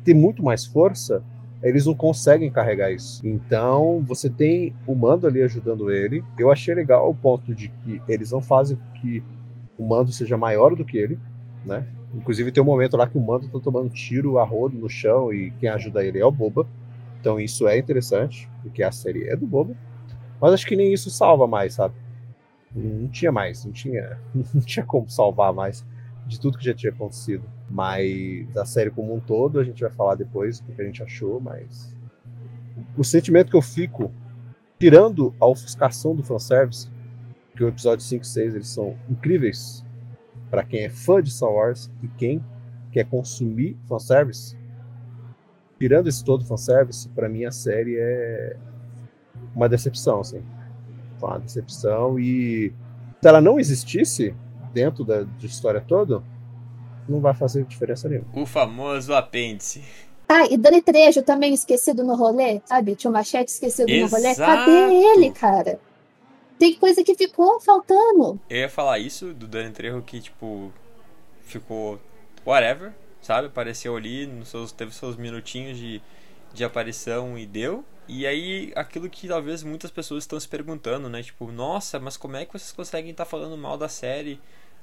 ter 0.03 0.13
muito 0.13 0.41
mais 0.41 0.65
força, 0.65 1.21
eles 1.61 1.85
não 1.85 1.93
conseguem 1.93 2.51
carregar 2.51 2.91
isso. 2.91 3.27
Então, 3.27 4.03
você 4.07 4.29
tem 4.29 4.73
o 4.85 4.95
Mando 4.95 5.27
ali 5.27 5.41
ajudando 5.41 5.91
ele. 5.91 6.23
Eu 6.37 6.51
achei 6.51 6.73
legal 6.73 7.09
o 7.09 7.15
ponto 7.15 7.53
de 7.53 7.69
que 7.69 8.01
eles 8.07 8.31
não 8.31 8.41
fazem 8.41 8.77
que 9.01 9.23
o 9.77 9.85
Mando 9.85 10.11
seja 10.11 10.37
maior 10.37 10.75
do 10.75 10.85
que 10.85 10.97
ele, 10.97 11.19
né? 11.65 11.85
Inclusive 12.13 12.51
tem 12.51 12.63
um 12.63 12.65
momento 12.65 12.95
lá 12.95 13.07
que 13.07 13.17
o 13.17 13.21
Mando 13.21 13.49
tá 13.49 13.59
tomando 13.59 13.89
tiro 13.89 14.37
a 14.39 14.43
rodo 14.45 14.77
no 14.77 14.89
chão 14.89 15.33
e 15.33 15.51
quem 15.59 15.67
ajuda 15.67 16.05
ele 16.05 16.19
é 16.19 16.25
o 16.25 16.31
Boba. 16.31 16.65
Então 17.19 17.39
isso 17.39 17.67
é 17.67 17.77
interessante, 17.77 18.47
porque 18.61 18.81
a 18.81 18.91
série 18.91 19.27
é 19.27 19.35
do 19.35 19.45
Boba. 19.45 19.75
Mas 20.39 20.53
acho 20.53 20.65
que 20.65 20.75
nem 20.75 20.93
isso 20.93 21.09
salva 21.09 21.47
mais, 21.47 21.73
sabe? 21.73 21.95
Não 22.75 23.07
tinha 23.07 23.31
mais, 23.31 23.65
não 23.65 23.71
tinha, 23.71 24.19
não 24.33 24.61
tinha 24.61 24.85
como 24.85 25.09
salvar 25.09 25.53
mais 25.53 25.85
de 26.25 26.39
tudo 26.39 26.57
que 26.57 26.65
já 26.65 26.73
tinha 26.73 26.91
acontecido. 26.91 27.43
Mas 27.69 28.55
a 28.55 28.65
série 28.65 28.91
como 28.91 29.15
um 29.15 29.19
todo, 29.19 29.59
a 29.59 29.63
gente 29.63 29.81
vai 29.81 29.91
falar 29.91 30.15
depois 30.15 30.59
o 30.59 30.63
que 30.63 30.81
a 30.81 30.85
gente 30.85 31.01
achou, 31.01 31.39
mas 31.39 31.95
o 32.97 33.03
sentimento 33.03 33.49
que 33.49 33.57
eu 33.57 33.61
fico, 33.61 34.11
tirando 34.79 35.33
a 35.39 35.45
ofuscação 35.45 36.15
do 36.15 36.23
fanservice, 36.23 36.89
que 37.55 37.63
o 37.63 37.67
episódio 37.67 38.05
5 38.05 38.23
e 38.23 38.27
6 38.27 38.55
eles 38.55 38.67
são 38.67 38.95
incríveis 39.09 39.83
para 40.49 40.63
quem 40.63 40.81
é 40.81 40.89
fã 40.89 41.21
de 41.21 41.31
Star 41.31 41.51
Wars 41.51 41.89
e 42.03 42.07
quem 42.07 42.43
quer 42.91 43.05
consumir 43.05 43.77
fanservice. 43.87 44.55
Tirando 45.79 46.07
esse 46.07 46.23
todo 46.23 46.45
fanservice, 46.45 47.09
para 47.09 47.27
mim 47.27 47.45
a 47.45 47.51
série 47.51 47.97
é 47.97 48.57
uma 49.55 49.67
decepção, 49.67 50.19
assim. 50.19 50.41
Uma 51.21 51.39
decepção 51.39 52.19
e 52.19 52.71
se 53.21 53.27
ela 53.27 53.41
não 53.41 53.59
existisse 53.59 54.35
dentro 54.73 55.03
da 55.03 55.23
de 55.23 55.47
história 55.47 55.81
toda, 55.81 56.21
não 57.07 57.19
vai 57.19 57.33
fazer 57.33 57.63
diferença 57.65 58.07
nenhuma. 58.07 58.27
O 58.33 58.45
famoso 58.45 59.13
apêndice. 59.13 59.83
Ah, 60.29 60.45
e 60.49 60.57
Dani 60.57 60.81
Trejo 60.81 61.23
também 61.23 61.53
esquecido 61.53 62.03
no 62.03 62.15
rolê, 62.15 62.61
sabe? 62.65 62.95
Tinha 62.95 63.09
o 63.09 63.13
machete 63.13 63.47
esquecido 63.47 63.89
Exato. 63.89 64.11
no 64.11 64.17
rolê. 64.17 64.35
Cadê 64.35 64.95
ele, 64.95 65.31
cara? 65.31 65.79
Tem 66.59 66.75
coisa 66.75 67.03
que 67.03 67.15
ficou 67.15 67.59
faltando. 67.61 68.39
Eu 68.49 68.57
ia 68.57 68.69
falar 68.69 68.99
isso 68.99 69.33
do 69.33 69.47
Dani 69.47 69.71
Trejo 69.71 70.01
que, 70.01 70.19
tipo, 70.19 70.71
ficou 71.43 71.99
whatever, 72.45 72.91
sabe? 73.21 73.47
Apareceu 73.47 73.95
ali, 73.95 74.27
nos 74.27 74.49
seus, 74.49 74.71
teve 74.71 74.93
seus 74.93 75.15
minutinhos 75.15 75.77
de, 75.77 76.01
de 76.53 76.63
aparição 76.63 77.37
e 77.37 77.45
deu. 77.45 77.85
E 78.07 78.25
aí, 78.25 78.71
aquilo 78.75 79.09
que 79.09 79.27
talvez 79.27 79.63
muitas 79.63 79.91
pessoas 79.91 80.23
estão 80.23 80.39
se 80.39 80.47
perguntando, 80.47 81.09
né? 81.09 81.21
Tipo, 81.21 81.51
nossa, 81.51 81.99
mas 81.99 82.15
como 82.15 82.37
é 82.37 82.45
que 82.45 82.53
vocês 82.53 82.71
conseguem 82.71 83.11
estar 83.11 83.25
tá 83.25 83.29
falando 83.29 83.57
mal 83.57 83.77
da 83.77 83.89
série? 83.89 84.39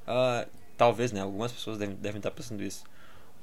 Uh, 0.07 0.49
talvez, 0.77 1.11
né? 1.11 1.23
Algumas 1.23 1.51
pessoas 1.51 1.79
devem, 1.79 1.97
devem 1.97 2.19
estar 2.19 2.31
pensando 2.31 2.63
isso. 2.63 2.85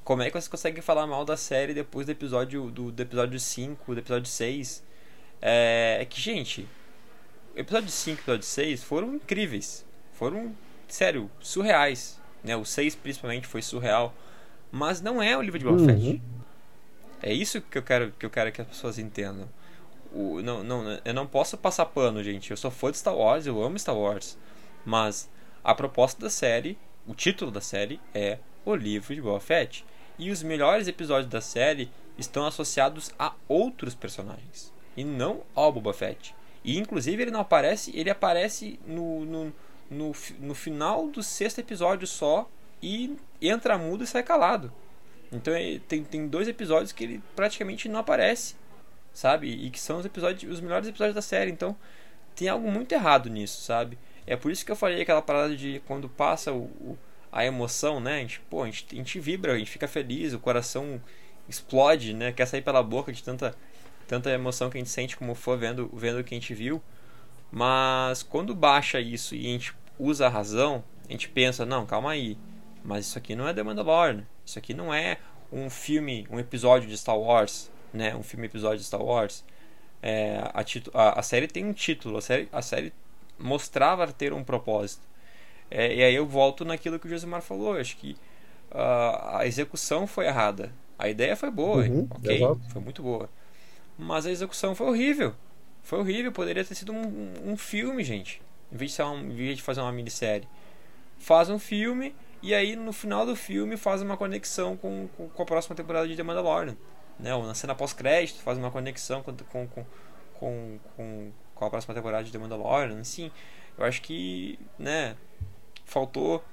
Como 0.03 0.21
é 0.21 0.27
que 0.27 0.33
vocês 0.33 0.47
conseguem 0.47 0.81
falar 0.81 1.07
mal 1.07 1.25
da 1.25 1.35
série 1.35 1.73
depois 1.73 2.05
do 2.05 2.11
episódio 2.11 2.69
do, 2.69 2.91
do 2.91 3.01
episódio 3.01 3.39
5, 3.39 3.93
do 3.93 3.99
episódio 3.99 4.29
6? 4.29 4.83
É, 5.41 5.97
é 6.01 6.05
que, 6.05 6.21
gente, 6.21 6.67
episódio 7.55 7.89
5 7.89 8.11
e 8.11 8.19
o 8.19 8.21
episódio 8.21 8.45
6 8.45 8.83
foram 8.83 9.15
incríveis. 9.15 9.83
Foram, 10.13 10.55
sério, 10.87 11.29
surreais. 11.39 12.19
Né? 12.43 12.55
O 12.55 12.65
6 12.65 12.95
principalmente 12.95 13.47
foi 13.47 13.61
surreal. 13.61 14.13
Mas 14.71 15.01
não 15.01 15.21
é 15.21 15.35
o 15.35 15.41
livro 15.41 15.57
de 15.57 15.65
Boba 15.65 15.83
Fett. 15.85 16.07
Uhum. 16.07 16.21
É 17.21 17.33
isso 17.33 17.61
que 17.61 17.77
eu 17.77 17.83
quero 17.83 18.11
que 18.17 18.25
eu 18.25 18.29
quero 18.29 18.51
que 18.51 18.61
as 18.61 18.67
pessoas 18.67 18.97
entendam. 18.97 19.47
O, 20.13 20.41
não, 20.41 20.63
não, 20.63 20.99
eu 21.05 21.13
não 21.13 21.25
posso 21.25 21.57
passar 21.57 21.85
pano, 21.85 22.23
gente. 22.23 22.51
Eu 22.51 22.57
sou 22.57 22.71
fã 22.71 22.91
de 22.91 22.97
Star 22.97 23.15
Wars, 23.15 23.45
eu 23.45 23.61
amo 23.61 23.79
Star 23.79 23.97
Wars. 23.97 24.37
Mas 24.85 25.29
a 25.63 25.73
proposta 25.73 26.21
da 26.21 26.29
série, 26.29 26.77
o 27.07 27.13
título 27.13 27.51
da 27.51 27.61
série 27.61 27.99
é 28.13 28.39
O 28.65 28.75
Livro 28.75 29.13
de 29.13 29.21
Boba 29.21 29.39
Fett. 29.39 29.85
E 30.17 30.29
os 30.31 30.43
melhores 30.43 30.87
episódios 30.87 31.31
da 31.31 31.41
série 31.41 31.89
estão 32.17 32.45
associados 32.45 33.11
a 33.17 33.33
outros 33.47 33.95
personagens 33.95 34.71
e 34.95 35.03
não 35.03 35.41
ao 35.55 35.71
Boba 35.71 35.93
Fett. 35.93 36.35
E 36.63 36.77
inclusive 36.77 37.23
ele 37.23 37.31
não 37.31 37.39
aparece, 37.39 37.91
ele 37.95 38.09
aparece 38.09 38.79
no, 38.85 39.25
no, 39.25 39.53
no, 39.89 40.11
no 40.39 40.55
final 40.55 41.07
do 41.07 41.23
sexto 41.23 41.59
episódio 41.59 42.05
só 42.05 42.47
e 42.81 43.15
entra 43.41 43.77
mudo 43.77 44.03
e 44.03 44.07
sai 44.07 44.23
calado. 44.23 44.71
Então 45.31 45.53
tem, 45.87 46.03
tem 46.03 46.27
dois 46.27 46.47
episódios 46.47 46.91
que 46.91 47.03
ele 47.03 47.23
praticamente 47.35 47.87
não 47.87 47.99
aparece, 47.99 48.55
sabe? 49.13 49.47
E 49.47 49.69
que 49.69 49.79
são 49.79 49.99
os 49.99 50.05
episódios, 50.05 50.51
os 50.51 50.61
melhores 50.61 50.87
episódios 50.87 51.15
da 51.15 51.21
série. 51.21 51.51
Então 51.51 51.75
tem 52.35 52.47
algo 52.47 52.69
muito 52.71 52.91
errado 52.93 53.29
nisso, 53.29 53.61
sabe? 53.61 53.97
É 54.25 54.35
por 54.35 54.51
isso 54.51 54.65
que 54.65 54.71
eu 54.71 54.75
falei 54.75 55.01
aquela 55.01 55.21
parada 55.21 55.55
de 55.55 55.81
quando 55.85 56.07
passa 56.07 56.51
o, 56.51 56.65
o 56.79 56.97
a 57.31 57.45
emoção, 57.45 57.99
né? 57.99 58.17
A 58.17 58.19
gente, 58.19 58.41
pô, 58.49 58.63
a 58.63 58.65
gente, 58.65 58.85
a 58.91 58.95
gente 58.95 59.19
vibra, 59.19 59.53
a 59.53 59.57
gente 59.57 59.71
fica 59.71 59.87
feliz, 59.87 60.33
o 60.33 60.39
coração 60.39 61.01
explode, 61.47 62.13
né? 62.13 62.31
Quer 62.31 62.45
sair 62.45 62.61
pela 62.61 62.83
boca 62.83 63.11
de 63.13 63.23
tanta, 63.23 63.55
tanta 64.07 64.29
emoção 64.31 64.69
que 64.69 64.77
a 64.77 64.81
gente 64.81 64.89
sente 64.89 65.15
como 65.15 65.33
for 65.33 65.57
vendo, 65.57 65.89
vendo 65.93 66.19
o 66.19 66.23
que 66.23 66.35
a 66.35 66.39
gente 66.39 66.53
viu. 66.53 66.81
Mas 67.51 68.23
quando 68.23 68.53
baixa 68.53 68.99
isso 68.99 69.33
e 69.35 69.39
a 69.47 69.49
gente 69.49 69.73
usa 69.97 70.27
a 70.27 70.29
razão, 70.29 70.83
a 71.07 71.11
gente 71.11 71.29
pensa, 71.29 71.65
não, 71.65 71.85
calma 71.85 72.11
aí. 72.11 72.37
Mas 72.83 73.05
isso 73.05 73.17
aqui 73.17 73.35
não 73.35 73.47
é 73.47 73.53
The 73.53 73.63
Mandalorian. 73.63 74.25
Isso 74.45 74.57
aqui 74.59 74.73
não 74.73 74.93
é 74.93 75.17
um 75.51 75.69
filme, 75.69 76.27
um 76.29 76.39
episódio 76.39 76.89
de 76.89 76.97
Star 76.97 77.17
Wars, 77.17 77.71
né? 77.93 78.15
Um 78.15 78.23
filme 78.23 78.45
episódio 78.45 78.79
de 78.79 78.85
Star 78.85 79.01
Wars. 79.01 79.43
É, 80.01 80.39
a, 80.53 80.63
a, 80.93 81.19
a, 81.19 81.23
série 81.23 81.47
tem 81.47 81.65
um 81.65 81.73
título, 81.73 82.17
a 82.17 82.21
série, 82.21 82.49
a 82.51 82.61
série 82.61 82.91
mostrava 83.37 84.11
ter 84.11 84.33
um 84.33 84.43
propósito. 84.43 85.03
É, 85.69 85.93
e 85.95 86.03
aí 86.03 86.15
eu 86.15 86.25
volto 86.25 86.65
naquilo 86.65 86.99
que 86.99 87.07
o 87.07 87.09
Josimar 87.09 87.41
falou. 87.41 87.77
Acho 87.77 87.95
que 87.97 88.17
uh, 88.71 89.37
a 89.37 89.45
execução 89.45 90.07
foi 90.07 90.25
errada. 90.25 90.71
A 90.97 91.09
ideia 91.09 91.35
foi 91.35 91.49
boa, 91.49 91.83
uhum, 91.83 92.07
ok? 92.09 92.35
Exato. 92.35 92.61
Foi 92.69 92.81
muito 92.81 93.01
boa. 93.01 93.29
Mas 93.97 94.25
a 94.25 94.31
execução 94.31 94.75
foi 94.75 94.87
horrível. 94.87 95.33
Foi 95.81 95.99
horrível. 95.99 96.31
Poderia 96.31 96.63
ter 96.63 96.75
sido 96.75 96.91
um, 96.91 97.33
um 97.45 97.57
filme, 97.57 98.03
gente. 98.03 98.41
Em 98.71 98.77
vez, 98.77 98.95
de 98.95 99.01
um, 99.01 99.19
em 99.19 99.35
vez 99.35 99.57
de 99.57 99.63
fazer 99.63 99.81
uma 99.81 99.91
minissérie. 99.91 100.47
Faz 101.17 101.49
um 101.49 101.59
filme 101.59 102.15
e 102.41 102.53
aí 102.55 102.75
no 102.75 102.91
final 102.91 103.25
do 103.25 103.35
filme 103.35 103.77
faz 103.77 104.01
uma 104.01 104.17
conexão 104.17 104.75
com, 104.75 105.07
com, 105.15 105.29
com 105.29 105.43
a 105.43 105.45
próxima 105.45 105.75
temporada 105.75 106.07
de 106.07 106.15
The 106.15 106.23
Mandalorian. 106.23 106.75
Né? 107.21 107.33
Ou 107.35 107.45
na 107.45 107.53
cena 107.53 107.75
pós-crédito 107.75 108.41
faz 108.41 108.57
uma 108.57 108.71
conexão 108.71 109.21
com, 109.21 109.35
com, 109.51 109.67
com, 110.39 110.79
com, 110.97 111.31
com 111.55 111.65
a 111.65 111.69
próxima 111.69 111.93
temporada 111.93 112.23
de 112.23 112.31
The 112.31 112.37
Mandalorian. 112.37 112.99
Assim, 112.99 113.31
eu 113.77 113.85
acho 113.85 114.01
que, 114.01 114.59
né, 114.77 115.15
faltou. 115.85 116.43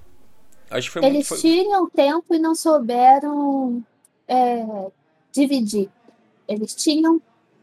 Acho 0.71 0.89
que 0.89 0.93
foi 0.93 1.03
Eles 1.05 1.15
muito, 1.15 1.29
foi... 1.29 1.39
tinham 1.39 1.89
tempo 1.89 2.35
e 2.35 2.39
não 2.39 2.55
souberam 2.55 3.83
é, 4.27 4.65
dividir. 5.33 5.89
Eles 6.47 6.75
tinham 6.75 7.21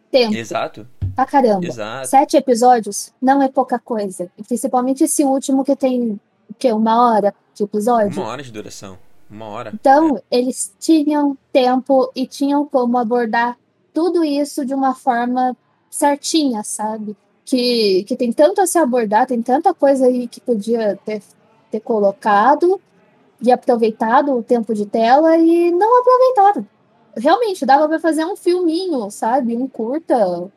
tempo. 0.10 0.34
Exato. 0.34 0.88
Pra 1.16 1.26
caramba. 1.26 1.66
Exato. 1.66 2.08
Sete 2.08 2.36
episódios 2.36 3.14
não 3.22 3.42
é 3.42 3.48
pouca 3.48 3.78
coisa. 3.78 4.30
Principalmente 4.48 5.04
esse 5.04 5.24
último 5.24 5.64
que 5.64 5.76
tem 5.76 6.20
o 6.50 6.54
quê? 6.58 6.74
Uma 6.74 7.10
hora 7.10 7.34
de 7.54 7.64
episódio? 7.64 8.20
Uma 8.20 8.30
hora 8.32 8.44
de 8.44 8.52
duração. 8.52 8.98
Uma 9.30 9.48
hora. 9.48 9.72
Então, 9.74 10.18
é. 10.18 10.22
eles 10.32 10.74
tinham 10.80 11.38
tempo 11.52 12.12
e 12.16 12.28
tinham 12.28 12.66
como 12.66 12.98
abordar 12.98 13.58
tudo 13.94 14.24
isso 14.24 14.66
de 14.66 14.74
uma 14.74 14.94
forma 14.94 15.56
certinha, 15.90 16.64
sabe? 16.64 17.16
Que, 17.44 18.04
que 18.04 18.16
tem 18.16 18.32
tanto 18.32 18.62
a 18.62 18.68
se 18.68 18.78
abordar, 18.78 19.28
tem 19.28 19.42
tanta 19.42 19.74
coisa 19.74 20.08
aí 20.08 20.28
que 20.28 20.42
podia 20.42 21.00
ter, 21.06 21.22
ter 21.72 21.80
colocado 21.80 22.80
e 23.42 23.52
aproveitado 23.52 24.34
o 24.36 24.44
tempo 24.44 24.74
de 24.74 24.86
tela 24.86 25.38
e 25.38 25.72
não 25.72 26.00
aproveitaram. 26.00 26.68
Realmente, 27.16 27.66
dava 27.66 27.88
para 27.88 28.00
fazer 28.00 28.26
um 28.26 28.36
filminho, 28.36 29.10
sabe? 29.10 29.56
Um 29.56 29.68
curta, 29.68 30.50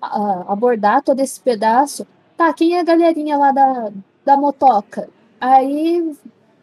a, 0.00 0.52
abordar 0.52 1.02
todo 1.02 1.20
esse 1.20 1.40
pedaço. 1.40 2.06
Tá, 2.36 2.52
quem 2.52 2.76
é 2.76 2.80
a 2.80 2.84
galerinha 2.84 3.36
lá 3.36 3.52
da, 3.52 3.92
da 4.24 4.36
motoca? 4.36 5.08
Aí 5.40 6.14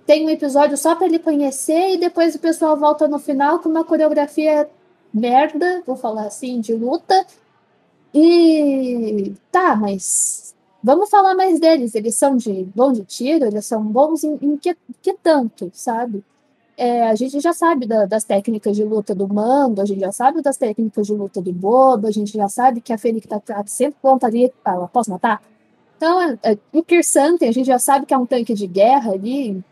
tem 0.09 0.25
um 0.25 0.29
episódio 0.31 0.75
só 0.75 0.95
para 0.95 1.05
ele 1.05 1.19
conhecer 1.19 1.93
e 1.93 1.97
depois 1.97 2.33
o 2.33 2.39
pessoal 2.39 2.75
volta 2.75 3.07
no 3.07 3.19
final 3.19 3.59
com 3.59 3.69
uma 3.69 3.83
coreografia 3.83 4.67
merda, 5.13 5.83
vou 5.85 5.95
falar 5.95 6.25
assim, 6.25 6.59
de 6.59 6.73
luta. 6.73 7.27
E 8.11 9.31
tá, 9.51 9.75
mas 9.75 10.55
Vamos 10.81 11.11
falar 11.11 11.35
mais 11.35 11.59
deles. 11.59 11.93
Eles 11.93 12.15
são 12.15 12.35
de 12.35 12.63
bom 12.75 12.91
de 12.91 13.03
tiro, 13.03 13.45
eles 13.45 13.67
são 13.67 13.83
bons 13.83 14.23
em, 14.23 14.39
em 14.41 14.57
que, 14.57 14.75
que, 14.99 15.13
tanto, 15.13 15.69
sabe? 15.73 16.23
É, 16.75 17.03
a 17.03 17.13
gente 17.13 17.39
já 17.39 17.53
sabe 17.53 17.85
da, 17.85 18.07
das 18.07 18.23
técnicas 18.23 18.75
de 18.75 18.83
luta 18.83 19.13
do 19.13 19.31
Mando, 19.31 19.79
a 19.79 19.85
gente 19.85 19.99
já 19.99 20.11
sabe 20.11 20.41
das 20.41 20.57
técnicas 20.57 21.05
de 21.05 21.13
luta 21.13 21.39
do 21.39 21.53
Boba, 21.53 22.07
a 22.07 22.11
gente 22.11 22.33
já 22.33 22.47
sabe 22.49 22.81
que 22.81 22.91
a 22.91 22.97
Fênix 22.97 23.27
tá, 23.27 23.39
tá 23.39 23.63
sempre 23.67 23.99
pronta 24.01 24.25
ali, 24.25 24.51
ela 24.65 24.87
posso 24.87 25.11
matar? 25.11 25.39
Então, 25.97 26.19
é, 26.19 26.39
é, 26.41 26.57
o 26.73 26.81
Kirsanten, 26.81 27.47
a 27.47 27.51
gente 27.51 27.67
já 27.67 27.77
sabe 27.77 28.07
que 28.07 28.13
é 28.13 28.17
um 28.17 28.25
tanque 28.25 28.55
de 28.55 28.65
guerra 28.65 29.11
ali, 29.11 29.63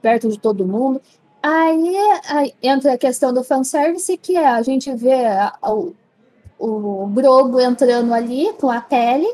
perto 0.00 0.28
de 0.28 0.38
todo 0.38 0.66
mundo. 0.66 1.00
Aí, 1.42 1.96
aí 2.28 2.54
entra 2.62 2.94
a 2.94 2.98
questão 2.98 3.32
do 3.32 3.42
fanservice, 3.42 4.16
que 4.18 4.36
é 4.36 4.46
a 4.46 4.62
gente 4.62 4.92
vê 4.94 5.26
a, 5.26 5.54
a, 5.60 5.72
o, 5.72 5.94
o 6.58 7.06
Grogu 7.06 7.60
entrando 7.60 8.12
ali 8.12 8.52
com 8.54 8.70
a 8.70 8.80
pele, 8.80 9.32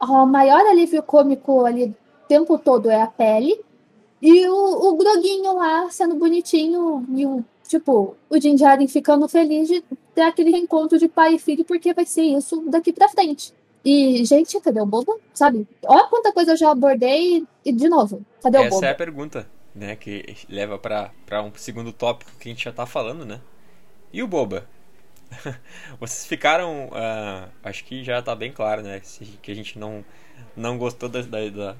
o 0.00 0.26
maior 0.26 0.60
alívio 0.66 1.02
cômico 1.02 1.64
ali 1.64 1.84
o 1.84 1.94
tempo 2.28 2.58
todo 2.58 2.90
é 2.90 3.00
a 3.00 3.06
pele. 3.06 3.60
E 4.20 4.46
o, 4.48 4.88
o 4.88 4.96
Groguinho 4.96 5.54
lá 5.54 5.88
sendo 5.90 6.14
bonitinho 6.14 7.06
e 7.14 7.24
o, 7.24 7.44
tipo, 7.66 8.16
o 8.28 8.40
Jinjarin 8.40 8.86
ficando 8.86 9.28
feliz 9.28 9.68
de 9.68 9.82
ter 10.14 10.22
aquele 10.22 10.50
reencontro 10.50 10.98
de 10.98 11.08
pai 11.08 11.34
e 11.34 11.38
filho, 11.38 11.64
porque 11.64 11.94
vai 11.94 12.04
ser 12.04 12.22
isso 12.22 12.60
daqui 12.66 12.92
pra 12.92 13.08
frente. 13.08 13.54
E, 13.84 14.22
gente, 14.26 14.60
cadê 14.60 14.80
o 14.80 14.84
bobo? 14.84 15.18
Sabe? 15.32 15.66
Olha 15.86 16.04
quanta 16.04 16.32
coisa 16.32 16.52
eu 16.52 16.56
já 16.56 16.70
abordei 16.70 17.46
e, 17.64 17.72
de 17.72 17.88
novo, 17.88 18.22
cadê 18.42 18.58
Essa 18.58 18.66
o 18.66 18.70
bobo? 18.70 18.76
Essa 18.76 18.86
é 18.86 18.90
a 18.90 18.94
pergunta, 18.94 19.46
né? 19.74 19.96
Que 19.96 20.36
leva 20.48 20.78
para 20.78 21.42
um 21.42 21.52
segundo 21.54 21.92
tópico 21.92 22.30
que 22.38 22.48
a 22.48 22.52
gente 22.52 22.64
já 22.64 22.72
tá 22.72 22.86
falando, 22.86 23.24
né? 23.24 23.40
E 24.12 24.22
o 24.22 24.26
boba? 24.26 24.66
Vocês 25.98 26.26
ficaram. 26.26 26.88
Uh, 26.88 27.48
acho 27.62 27.84
que 27.84 28.02
já 28.02 28.20
tá 28.20 28.34
bem 28.34 28.52
claro, 28.52 28.82
né? 28.82 29.00
Que 29.42 29.52
a 29.52 29.54
gente 29.54 29.78
não, 29.78 30.04
não 30.56 30.76
gostou 30.76 31.08
da, 31.08 31.22
da, 31.22 31.76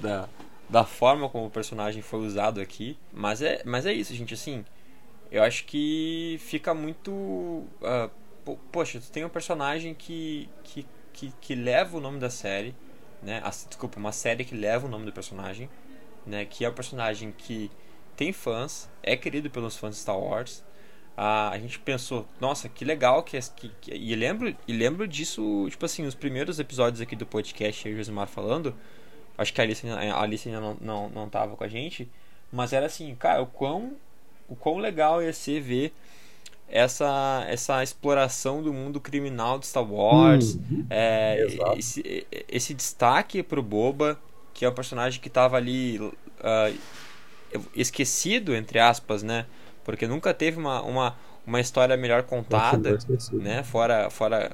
da, 0.00 0.28
da, 0.68 0.84
forma 0.84 1.28
como 1.28 1.46
o 1.46 1.50
personagem 1.50 2.02
foi 2.02 2.20
usado 2.20 2.60
aqui. 2.60 2.98
Mas 3.12 3.42
é, 3.42 3.62
mas 3.64 3.86
é 3.86 3.92
isso, 3.92 4.14
gente. 4.14 4.34
Assim, 4.34 4.64
eu 5.30 5.42
acho 5.42 5.64
que 5.64 6.38
fica 6.40 6.74
muito. 6.74 7.10
Uh, 7.12 8.56
poxa, 8.72 9.00
tu 9.00 9.10
tem 9.10 9.24
um 9.24 9.28
personagem 9.28 9.94
que, 9.94 10.48
que, 10.64 10.86
que, 11.12 11.32
que, 11.40 11.54
leva 11.54 11.96
o 11.96 12.00
nome 12.00 12.18
da 12.18 12.30
série. 12.30 12.74
Né? 13.22 13.42
Desculpa, 13.68 13.98
uma 13.98 14.12
série 14.12 14.44
que 14.44 14.54
leva 14.54 14.86
o 14.86 14.90
nome 14.90 15.04
do 15.04 15.12
personagem. 15.12 15.68
Né? 16.28 16.44
Que 16.44 16.64
é 16.64 16.68
o 16.68 16.70
um 16.70 16.74
personagem 16.74 17.32
que 17.36 17.70
tem 18.16 18.32
fãs, 18.32 18.88
é 19.02 19.16
querido 19.16 19.48
pelos 19.48 19.76
fãs 19.76 19.94
de 19.94 20.00
Star 20.02 20.18
Wars 20.18 20.62
a, 21.20 21.50
a 21.50 21.58
gente 21.58 21.80
pensou, 21.80 22.24
nossa, 22.40 22.68
que 22.68 22.84
legal 22.84 23.24
que, 23.24 23.36
que, 23.56 23.72
que, 23.80 23.92
e 23.92 24.14
lembro 24.14 24.54
e 24.68 24.72
lembro 24.72 25.08
disso, 25.08 25.66
tipo 25.68 25.84
assim, 25.84 26.06
os 26.06 26.14
primeiros 26.14 26.60
episódios 26.60 27.00
aqui 27.00 27.16
do 27.16 27.26
podcast, 27.26 27.88
aí 27.88 27.92
o 27.92 27.96
Josimar 27.96 28.28
falando, 28.28 28.72
acho 29.36 29.52
que 29.52 29.60
a 29.60 29.64
Alice, 29.64 29.84
a 29.88 30.22
Alice 30.22 30.48
ainda 30.48 30.60
não, 30.60 30.76
não, 30.80 31.08
não 31.08 31.28
tava 31.28 31.56
com 31.56 31.64
a 31.64 31.68
gente, 31.68 32.08
mas 32.52 32.72
era 32.72 32.86
assim, 32.86 33.16
cara, 33.16 33.42
o 33.42 33.46
quão, 33.46 33.94
o 34.48 34.54
quão 34.54 34.78
legal 34.78 35.20
ia 35.20 35.32
ser 35.32 35.60
ver 35.60 35.92
essa, 36.68 37.44
essa 37.48 37.82
exploração 37.82 38.62
do 38.62 38.72
mundo 38.72 39.00
criminal 39.00 39.58
de 39.58 39.66
Star 39.66 39.92
Wars, 39.92 40.54
uhum. 40.54 40.86
é, 40.88 41.44
esse, 41.76 42.24
esse 42.48 42.72
destaque 42.72 43.42
pro 43.42 43.60
Boba, 43.60 44.20
que 44.58 44.64
é 44.64 44.68
um 44.68 44.74
personagem 44.74 45.20
que 45.20 45.30
tava 45.30 45.56
ali 45.56 46.00
uh, 46.00 46.78
esquecido, 47.76 48.56
entre 48.56 48.80
aspas, 48.80 49.22
né? 49.22 49.46
porque 49.84 50.08
nunca 50.08 50.34
teve 50.34 50.58
uma, 50.58 50.82
uma, 50.82 51.16
uma 51.46 51.60
história 51.60 51.96
melhor 51.96 52.24
contada, 52.24 52.98
né? 53.34 53.62
Fora, 53.62 54.10
fora, 54.10 54.50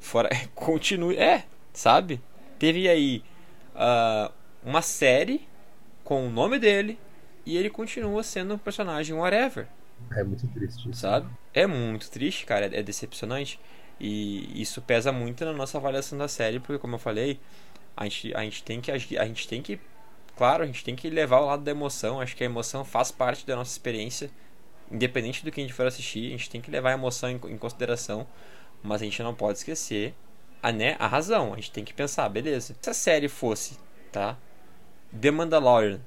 fora, 0.00 0.28
continue, 0.56 1.16
é, 1.16 1.44
sabe? 1.72 2.20
Teve 2.58 2.88
aí 2.88 3.22
uh, 3.74 4.30
uma 4.64 4.82
série 4.82 5.48
com 6.02 6.26
o 6.26 6.30
nome 6.30 6.58
dele 6.58 6.98
e 7.46 7.56
ele 7.56 7.70
continua 7.70 8.24
sendo 8.24 8.54
um 8.54 8.58
personagem 8.58 9.14
whatever. 9.14 9.68
É 10.14 10.24
muito 10.24 10.48
triste. 10.48 10.94
Sabe? 10.94 11.28
É 11.54 11.64
muito 11.64 12.10
triste, 12.10 12.44
cara, 12.44 12.66
é 12.66 12.82
decepcionante. 12.82 13.60
E 14.00 14.60
isso 14.60 14.82
pesa 14.82 15.12
muito 15.12 15.44
na 15.44 15.52
nossa 15.52 15.78
avaliação 15.78 16.18
da 16.18 16.26
série, 16.28 16.58
porque 16.58 16.78
como 16.78 16.96
eu 16.96 16.98
falei, 16.98 17.40
a 17.98 18.04
gente, 18.04 18.34
a 18.34 18.42
gente 18.42 18.62
tem 18.62 18.80
que 18.80 18.90
a 18.90 18.96
gente 18.96 19.48
tem 19.48 19.60
que 19.60 19.80
claro, 20.36 20.62
a 20.62 20.66
gente 20.66 20.84
tem 20.84 20.94
que 20.94 21.10
levar 21.10 21.40
o 21.40 21.46
lado 21.46 21.64
da 21.64 21.70
emoção, 21.72 22.20
acho 22.20 22.36
que 22.36 22.44
a 22.44 22.46
emoção 22.46 22.84
faz 22.84 23.10
parte 23.10 23.44
da 23.44 23.56
nossa 23.56 23.72
experiência 23.72 24.30
independente 24.90 25.44
do 25.44 25.50
que 25.50 25.60
a 25.60 25.64
gente 25.64 25.74
for 25.74 25.86
assistir, 25.86 26.28
a 26.28 26.36
gente 26.36 26.48
tem 26.48 26.60
que 26.60 26.70
levar 26.70 26.90
a 26.90 26.94
emoção 26.94 27.28
em, 27.28 27.34
em 27.48 27.58
consideração, 27.58 28.26
mas 28.82 29.02
a 29.02 29.04
gente 29.04 29.22
não 29.22 29.34
pode 29.34 29.58
esquecer 29.58 30.14
a, 30.62 30.72
né, 30.72 30.96
a 30.98 31.06
razão. 31.06 31.52
A 31.52 31.56
gente 31.56 31.72
tem 31.72 31.84
que 31.84 31.92
pensar, 31.92 32.28
beleza. 32.28 32.74
Se 32.80 32.90
a 32.90 32.94
série 32.94 33.28
fosse, 33.28 33.78
tá? 34.10 34.36
The 35.18 35.30
Mandalorian 35.30 36.00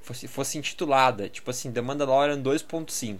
fosse, 0.00 0.28
fosse 0.28 0.58
intitulada, 0.58 1.28
tipo 1.28 1.50
assim, 1.50 1.72
The 1.72 1.80
Mandalorian 1.80 2.42
2.5. 2.42 3.18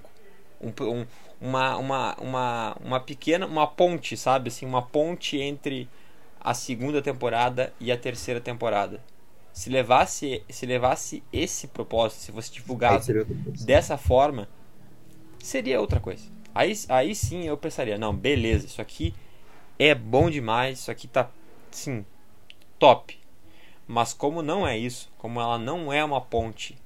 Um, 0.61 0.68
um, 0.85 1.07
uma, 1.40 1.77
uma, 1.77 2.14
uma, 2.20 2.77
uma 2.81 3.01
pequena, 3.01 3.46
uma 3.46 3.66
ponte, 3.66 4.16
sabe? 4.16 4.48
Assim, 4.48 4.66
uma 4.66 4.83
ponte 4.83 5.37
entre 5.38 5.88
a 6.42 6.55
segunda 6.55 7.00
temporada 7.00 7.72
e 7.78 7.92
a 7.92 7.96
terceira 7.96 8.40
temporada. 8.40 9.00
Se 9.52 9.70
levasse, 9.70 10.42
se 10.48 10.66
levasse 10.66 11.22
esse 11.33 11.68
propósito, 11.68 12.20
se 12.20 12.33
fosse 12.33 12.52
divulgado 12.52 13.05
dessa 13.64 13.96
forma, 13.96 14.48
seria 15.38 15.81
outra 15.81 16.00
coisa. 16.00 16.24
Aí, 16.55 16.72
aí 16.88 17.14
sim 17.14 17.46
eu 17.46 17.57
pensaria, 17.57 17.96
não, 17.96 18.14
beleza, 18.14 18.66
isso 18.66 18.81
aqui 18.81 19.14
é 19.78 19.94
bom 19.94 20.31
demais, 20.31 20.81
isso 20.81 20.90
aqui 20.90 21.07
tá, 21.07 21.31
sim, 21.70 22.05
top. 22.78 23.18
Mas 23.87 24.12
como 24.12 24.42
não 24.42 24.66
é 24.66 24.76
isso, 24.76 25.11
como 25.18 25.40
ela 25.40 25.59
não 25.59 25.92
é 25.92 26.05
uma 26.05 26.20
ponte, 26.20 26.76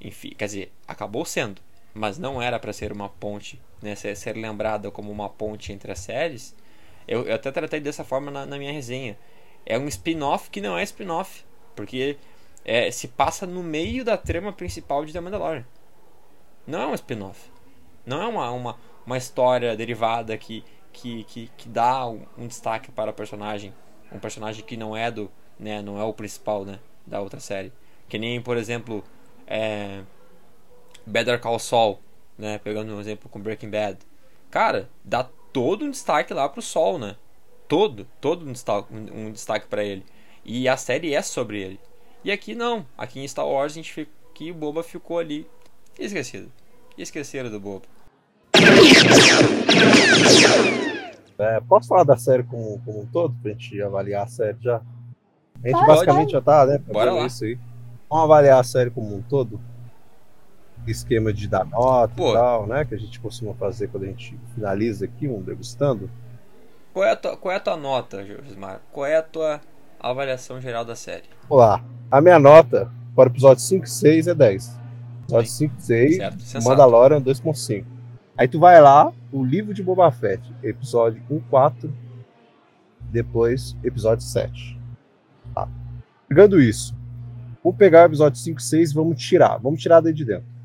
enfim, 0.00 0.30
quer 0.36 0.46
dizer, 0.46 0.72
acabou 0.86 1.24
sendo, 1.24 1.60
mas 1.94 2.18
não 2.18 2.40
era 2.40 2.58
para 2.58 2.72
ser 2.72 2.92
uma 2.92 3.08
ponte, 3.08 3.60
né, 3.82 3.94
ser, 3.94 4.16
ser, 4.16 4.36
lembrada 4.36 4.90
como 4.90 5.10
uma 5.10 5.28
ponte 5.28 5.72
entre 5.72 5.90
as 5.90 6.00
séries, 6.00 6.54
eu, 7.08 7.26
eu 7.26 7.34
até 7.34 7.50
tratei 7.50 7.80
dessa 7.80 8.04
forma 8.04 8.30
na, 8.30 8.44
na 8.44 8.58
minha 8.58 8.70
resenha. 8.70 9.18
É 9.64 9.78
um 9.78 9.88
spin-off 9.88 10.50
que 10.50 10.60
não 10.60 10.78
é 10.78 10.82
spin-off, 10.82 11.44
porque 11.74 12.18
é, 12.64 12.90
se 12.90 13.08
passa 13.08 13.46
no 13.46 13.62
meio 13.62 14.04
da 14.04 14.16
trama 14.16 14.52
principal 14.52 15.04
de 15.04 15.12
The 15.12 15.20
Mandalorian. 15.20 15.64
Não 16.66 16.82
é 16.82 16.86
um 16.86 16.94
spin-off. 16.94 17.50
Não 18.04 18.22
é 18.22 18.26
uma, 18.26 18.50
uma, 18.50 18.78
uma 19.06 19.16
história 19.16 19.74
derivada 19.74 20.36
que, 20.36 20.62
que, 20.92 21.24
que, 21.24 21.50
que 21.56 21.68
dá 21.68 22.06
um, 22.06 22.46
destaque 22.46 22.92
para 22.92 23.10
o 23.10 23.14
personagem. 23.14 23.72
Um 24.12 24.18
personagem 24.18 24.64
que 24.64 24.76
não 24.76 24.94
é 24.96 25.10
do. 25.10 25.30
Né, 25.58 25.82
não 25.82 25.98
é 25.98 26.04
o 26.04 26.12
principal 26.12 26.64
né, 26.64 26.78
da 27.06 27.20
outra 27.20 27.40
série. 27.40 27.72
Que 28.08 28.18
nem, 28.18 28.40
por 28.40 28.56
exemplo, 28.56 29.02
é, 29.46 30.02
Better 31.06 31.40
Call 31.40 31.58
Saul, 31.58 31.98
né, 32.36 32.58
pegando 32.58 32.94
um 32.94 33.00
exemplo 33.00 33.28
com 33.28 33.40
Breaking 33.40 33.70
Bad. 33.70 33.98
Cara, 34.50 34.88
dá 35.04 35.28
todo 35.58 35.84
um 35.84 35.90
destaque 35.90 36.32
lá 36.32 36.48
pro 36.48 36.62
Sol, 36.62 37.00
né? 37.00 37.16
Todo, 37.66 38.06
todo 38.20 38.48
um 38.48 38.52
destaque, 38.52 38.94
um 38.94 39.32
destaque 39.32 39.66
para 39.66 39.82
ele. 39.82 40.04
E 40.44 40.68
a 40.68 40.76
série 40.76 41.12
é 41.12 41.20
sobre 41.20 41.60
ele. 41.60 41.80
E 42.22 42.30
aqui 42.30 42.54
não. 42.54 42.86
Aqui 42.96 43.18
em 43.18 43.26
Star 43.26 43.44
Wars 43.44 43.72
a 43.72 43.74
gente 43.74 43.92
fica, 43.92 44.12
que 44.32 44.52
o 44.52 44.54
Boba 44.54 44.84
ficou 44.84 45.18
ali 45.18 45.48
esquecido. 45.98 46.48
Esqueceram 46.96 47.50
do 47.50 47.58
Boba. 47.58 47.86
É, 51.36 51.60
posso 51.68 51.88
falar 51.88 52.04
da 52.04 52.16
série 52.16 52.44
como, 52.44 52.80
como 52.84 53.00
um 53.00 53.06
todo, 53.06 53.34
pra 53.42 53.50
gente 53.50 53.82
avaliar 53.82 54.26
a 54.26 54.28
série 54.28 54.58
já? 54.60 54.76
A 54.76 55.68
gente 55.68 55.72
Pode. 55.72 55.86
basicamente 55.86 56.30
já 56.32 56.40
tá, 56.40 56.66
né? 56.66 56.78
Bora 56.78 57.12
lá. 57.12 57.26
Isso 57.26 57.44
aí. 57.44 57.58
Vamos 58.08 58.24
avaliar 58.24 58.60
a 58.60 58.64
série 58.64 58.90
como 58.90 59.16
um 59.16 59.22
todo? 59.22 59.60
Esquema 60.86 61.32
de 61.32 61.46
dar 61.48 61.64
nota 61.66 62.14
Pô. 62.14 62.30
e 62.30 62.34
tal, 62.34 62.66
né? 62.66 62.84
Que 62.84 62.94
a 62.94 62.98
gente 62.98 63.20
costuma 63.20 63.54
fazer 63.54 63.88
quando 63.88 64.04
a 64.04 64.06
gente 64.06 64.38
finaliza 64.54 65.04
aqui 65.04 65.28
um 65.28 65.42
degustando. 65.42 66.10
Qual 66.92 67.04
é 67.04 67.12
a 67.12 67.16
tua, 67.16 67.36
qual 67.36 67.52
é 67.52 67.56
a 67.56 67.60
tua 67.60 67.76
nota, 67.76 68.24
Josmar? 68.24 68.80
Qual 68.90 69.06
é 69.06 69.16
a 69.16 69.22
tua 69.22 69.60
avaliação 70.00 70.60
geral 70.60 70.84
da 70.84 70.96
série? 70.96 71.24
Olá. 71.48 71.84
A 72.10 72.20
minha 72.20 72.38
nota 72.38 72.90
para 73.14 73.28
o 73.28 73.32
episódio 73.32 73.62
5 73.62 73.84
e 73.84 73.90
6 73.90 74.28
é 74.28 74.34
10. 74.34 74.78
Episódio 75.24 75.50
5 75.50 75.74
e 75.76 75.82
6, 75.82 76.64
Mandalorian 76.64 77.20
2.5. 77.20 77.84
Aí 78.36 78.48
tu 78.48 78.58
vai 78.58 78.80
lá, 78.80 79.12
o 79.32 79.44
livro 79.44 79.74
de 79.74 79.82
Boba 79.82 80.10
Fett, 80.10 80.42
episódio 80.62 81.22
1, 81.28 81.40
4, 81.50 81.92
depois 83.10 83.76
episódio 83.82 84.24
7. 84.24 84.78
Tá. 85.54 85.68
Pegando 86.28 86.60
isso, 86.60 86.96
vamos 87.62 87.76
pegar 87.78 88.02
o 88.02 88.06
episódio 88.06 88.38
5 88.38 88.60
e 88.60 88.62
6 88.62 88.92
vamos 88.92 89.22
tirar. 89.22 89.58
Vamos 89.58 89.82
tirar 89.82 90.00
daí 90.00 90.12
de 90.12 90.24
dentro. 90.24 90.57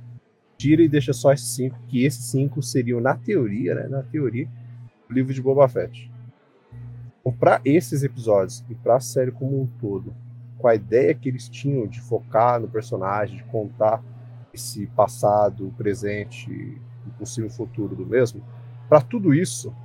Tira 0.63 0.81
e 0.81 0.87
deixa 0.87 1.11
só 1.11 1.33
esses 1.33 1.49
5, 1.55 1.77
que 1.89 2.05
esses 2.05 2.23
5 2.27 2.61
seriam, 2.63 3.01
na 3.01 3.15
teoria, 3.15 3.75
né? 3.75 3.85
Na 3.89 4.01
teoria, 4.01 4.47
o 5.09 5.13
livro 5.13 5.33
de 5.33 5.41
Boba 5.41 5.67
Fett. 5.67 6.09
Então, 7.19 7.33
para 7.33 7.59
esses 7.65 8.01
episódios 8.01 8.63
e 8.69 8.75
para 8.75 8.95
a 8.95 8.99
série 9.01 9.29
como 9.29 9.61
um 9.61 9.67
todo, 9.81 10.15
com 10.57 10.65
a 10.65 10.73
ideia 10.73 11.13
que 11.13 11.27
eles 11.27 11.49
tinham 11.49 11.85
de 11.85 11.99
focar 11.99 12.61
no 12.61 12.69
personagem, 12.69 13.35
de 13.35 13.43
contar 13.43 14.01
esse 14.53 14.87
passado, 14.87 15.73
presente, 15.77 16.49
e 16.49 17.09
possível 17.19 17.49
futuro 17.49 17.93
do 17.93 18.05
mesmo. 18.05 18.41
Para 18.87 19.01
tudo 19.01 19.33
isso, 19.33 19.75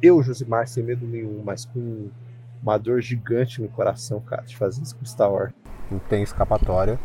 eu, 0.00 0.22
Josimar, 0.22 0.68
sem 0.68 0.84
medo 0.84 1.04
nenhum, 1.04 1.42
mas 1.44 1.64
com 1.64 2.10
uma 2.62 2.78
dor 2.78 3.00
gigante 3.00 3.60
no 3.60 3.68
coração, 3.68 4.20
cara, 4.20 4.42
de 4.42 4.56
fazer 4.56 4.82
isso 4.82 4.94
com 4.94 5.04
Star 5.04 5.32
Wars. 5.32 5.52
Não 5.90 5.98
tem 5.98 6.22
escapatória. 6.22 6.96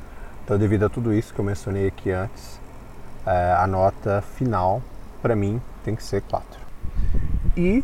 Então, 0.44 0.56
devido 0.60 0.86
a 0.86 0.90
tudo 0.90 1.12
isso 1.12 1.34
que 1.34 1.40
eu 1.40 1.46
mencionei 1.46 1.88
aqui 1.88 2.12
antes, 2.12 2.62
a 3.30 3.68
nota 3.68 4.22
final, 4.22 4.82
para 5.22 5.36
mim, 5.36 5.62
tem 5.84 5.96
que 5.96 6.04
ser 6.04 6.22
4. 6.22 6.60
E, 7.56 7.84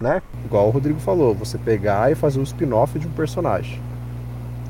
né, 0.00 0.20
igual 0.44 0.68
o 0.68 0.70
Rodrigo 0.70 1.00
falou, 1.00 1.34
você 1.34 1.56
pegar 1.56 2.10
e 2.10 2.14
fazer 2.14 2.38
um 2.38 2.42
spin-off 2.42 2.98
de 2.98 3.06
um 3.06 3.12
personagem. 3.12 3.80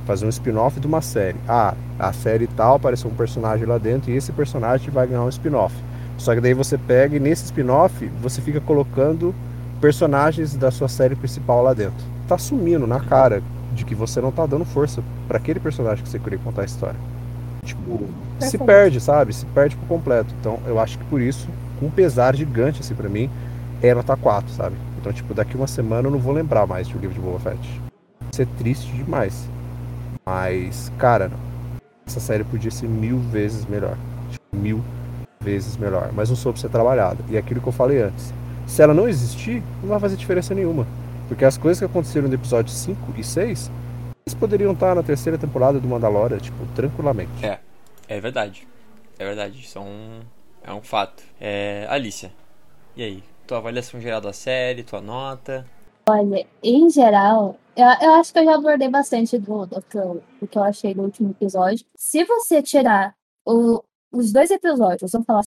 Fazer 0.05 0.27
um 0.27 0.29
spin-off 0.29 0.79
de 0.79 0.87
uma 0.87 1.01
série. 1.01 1.39
Ah, 1.49 1.75
a 1.99 2.13
série 2.13 2.47
tal 2.47 2.77
apareceu 2.77 3.11
um 3.11 3.15
personagem 3.15 3.67
lá 3.67 3.79
dentro 3.79 4.11
e 4.11 4.17
esse 4.17 4.31
personagem 4.31 4.91
vai 4.91 5.07
ganhar 5.07 5.23
um 5.23 5.29
spin-off. 5.29 5.75
Só 6.19 6.35
que 6.35 6.41
daí 6.41 6.55
você 6.55 6.79
pega 6.79 7.17
e 7.17 7.21
nesse 7.21 7.47
spin-off 7.47 8.07
você 8.21 8.41
fica 8.41 8.61
colocando 8.61 9.35
personagens 9.81 10.55
da 10.55 10.71
sua 10.71 10.89
série 10.89 11.17
principal 11.17 11.63
lá 11.63 11.75
dentro. 11.75 12.05
Tá 12.29 12.39
sumindo 12.39 12.87
na 12.87 13.01
cara 13.01 13.43
de 13.75 13.85
que 13.85 13.95
você 13.95 14.21
não 14.21 14.31
tá 14.31 14.47
dando 14.47 14.65
força 14.65 15.03
para 15.27 15.39
aquele 15.39 15.61
personagem 15.61 16.03
que 16.05 16.11
você 16.11 16.19
queria 16.19 16.39
contar 16.39 16.63
a 16.63 16.65
história. 16.65 17.16
Tipo, 17.67 18.09
se 18.39 18.57
perde, 18.57 19.01
sabe? 19.01 19.33
Se 19.33 19.45
perde 19.47 19.77
por 19.77 19.87
completo. 19.89 20.33
Então, 20.41 20.61
eu 20.67 20.79
acho 20.79 20.99
que 20.99 21.05
por 21.07 21.21
isso, 21.21 21.49
com 21.81 21.87
um 21.87 21.91
pesar 21.91 22.35
gigante 22.37 22.81
assim 22.81 22.95
para 22.95 23.09
mim, 23.09 23.29
é 23.83 23.93
nota 23.93 24.17
4, 24.17 24.49
sabe? 24.55 24.77
Então, 25.01 25.13
tipo, 25.13 25.35
daqui 25.35 25.57
uma 25.57 25.67
semana 25.67 26.07
eu 26.09 26.13
não 26.13 26.19
vou 26.19 26.33
lembrar 26.33 26.67
mais 26.67 26.89
de 26.89 26.97
um 26.97 27.01
livro 27.01 27.15
de 27.15 27.21
Boba 27.21 27.39
Fett. 27.41 27.81
Vai 28.21 28.31
ser 28.33 28.47
triste 28.59 28.91
demais. 28.93 29.49
Mas, 30.25 30.91
cara, 30.97 31.31
essa 32.07 32.21
série 32.21 32.45
podia 32.45 32.71
ser 32.71 32.89
mil 32.89 33.19
vezes 33.19 33.67
melhor. 33.67 33.97
Tipo, 34.31 34.57
mil 34.57 34.85
vezes 35.41 35.77
melhor, 35.77 36.11
mas 36.13 36.29
não 36.29 36.37
soube 36.37 36.59
ser 36.59 36.69
trabalhada. 36.69 37.19
E 37.29 37.37
é 37.37 37.39
aquilo 37.39 37.61
que 37.61 37.69
eu 37.69 37.73
falei 37.73 38.03
antes. 38.03 38.33
Se 38.67 38.83
ela 38.83 38.95
não 38.95 39.09
existir, 39.09 39.63
não 39.83 39.91
vai 39.91 40.01
fazer 40.01 40.17
diferença 40.17 40.55
nenhuma. 40.55 40.87
Porque 41.29 41.45
as 41.45 41.57
coisas 41.57 41.79
que 41.79 41.85
aconteceram 41.85 42.29
no 42.29 42.35
episódio 42.35 42.73
5 42.73 43.15
e 43.17 43.25
6, 43.25 43.71
eles 44.29 44.35
poderiam 44.37 44.73
estar 44.73 44.93
na 44.93 45.05
terceira 45.05 45.39
temporada 45.39 45.79
do 45.79 45.87
Mandalorian, 45.87 46.39
tipo, 46.39 46.67
tranquilamente. 46.75 47.47
É, 47.47 47.61
é 48.09 48.21
verdade. 48.21 48.67
É 49.17 49.25
verdade, 49.25 49.61
isso 49.61 49.79
é 49.79 49.81
um, 49.81 50.21
é 50.65 50.73
um 50.73 50.83
fato. 50.83 51.23
É, 51.41 51.87
Alicia, 51.89 52.33
e 52.97 53.05
aí? 53.05 53.25
Tua 53.47 53.59
avaliação 53.59 54.01
geral 54.01 54.21
da 54.21 54.33
série, 54.33 54.83
tua 54.83 55.01
nota? 55.01 55.65
Olha, 56.09 56.45
em 56.61 56.91
geral, 56.91 57.57
eu, 57.77 57.87
eu 58.03 58.15
acho 58.15 58.33
que 58.33 58.41
eu 58.41 58.45
já 58.45 58.57
abordei 58.57 58.89
bastante 58.89 59.39
do, 59.39 59.65
do, 59.65 59.81
que 59.81 59.97
eu, 59.97 60.21
do 60.41 60.49
que 60.49 60.59
eu 60.59 60.63
achei 60.65 60.93
do 60.93 61.03
último 61.03 61.31
episódio. 61.31 61.87
Se 61.95 62.25
você 62.25 62.61
tirar 62.61 63.15
o, 63.47 63.81
os 64.11 64.33
dois 64.33 64.51
episódios, 64.51 65.13
vamos 65.13 65.27
falar 65.27 65.43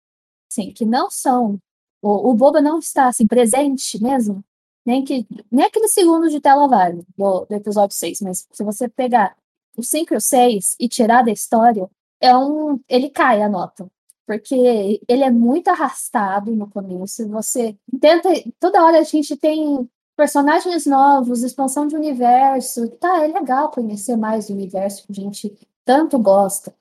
assim, 0.48 0.70
que 0.70 0.86
não 0.86 1.10
são. 1.10 1.58
O, 2.00 2.30
o 2.30 2.34
Boba 2.34 2.60
não 2.60 2.78
está 2.78 3.08
assim, 3.08 3.26
presente 3.26 4.00
mesmo, 4.00 4.44
nem, 4.88 5.04
que, 5.04 5.26
nem 5.52 5.66
aquele 5.66 5.86
segundo 5.86 6.30
de 6.30 6.40
tela 6.40 6.66
vale 6.66 7.04
do, 7.14 7.44
do 7.44 7.54
episódio 7.54 7.94
6, 7.94 8.22
mas 8.22 8.48
se 8.50 8.64
você 8.64 8.88
pegar 8.88 9.36
o 9.76 9.82
5 9.82 10.14
e 10.14 10.16
o 10.16 10.20
6 10.20 10.76
e 10.80 10.88
tirar 10.88 11.22
da 11.22 11.30
história, 11.30 11.90
é 12.18 12.34
um, 12.34 12.80
ele 12.88 13.10
cai 13.10 13.42
a 13.42 13.50
nota. 13.50 13.86
Porque 14.26 14.98
ele 15.06 15.22
é 15.22 15.30
muito 15.30 15.68
arrastado 15.68 16.56
no 16.56 16.70
começo. 16.70 17.28
Você 17.28 17.76
tenta. 18.00 18.30
Toda 18.58 18.82
hora 18.82 18.98
a 18.98 19.02
gente 19.02 19.36
tem 19.36 19.88
personagens 20.16 20.86
novos, 20.86 21.42
expansão 21.42 21.86
de 21.86 21.94
universo. 21.94 22.88
Tá, 22.92 23.24
é 23.24 23.28
legal 23.28 23.70
conhecer 23.70 24.16
mais 24.16 24.48
o 24.48 24.54
universo 24.54 25.06
que 25.06 25.12
a 25.12 25.14
gente 25.14 25.68
tanto 25.84 26.18
gosta. 26.18 26.74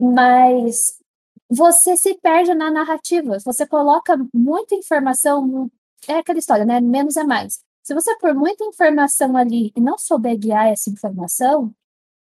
Mas 0.00 0.98
você 1.48 1.94
se 1.96 2.14
perde 2.14 2.54
na 2.54 2.70
narrativa. 2.70 3.38
Você 3.44 3.66
coloca 3.66 4.18
muita 4.32 4.74
informação. 4.74 5.70
É 6.08 6.14
aquela 6.18 6.38
história, 6.38 6.64
né? 6.64 6.80
Menos 6.80 7.16
é 7.16 7.24
mais. 7.24 7.60
Se 7.82 7.94
você 7.94 8.16
pôr 8.18 8.34
muita 8.34 8.64
informação 8.64 9.36
ali 9.36 9.72
e 9.76 9.80
não 9.80 9.98
souber 9.98 10.38
guiar 10.38 10.68
essa 10.68 10.90
informação, 10.90 11.74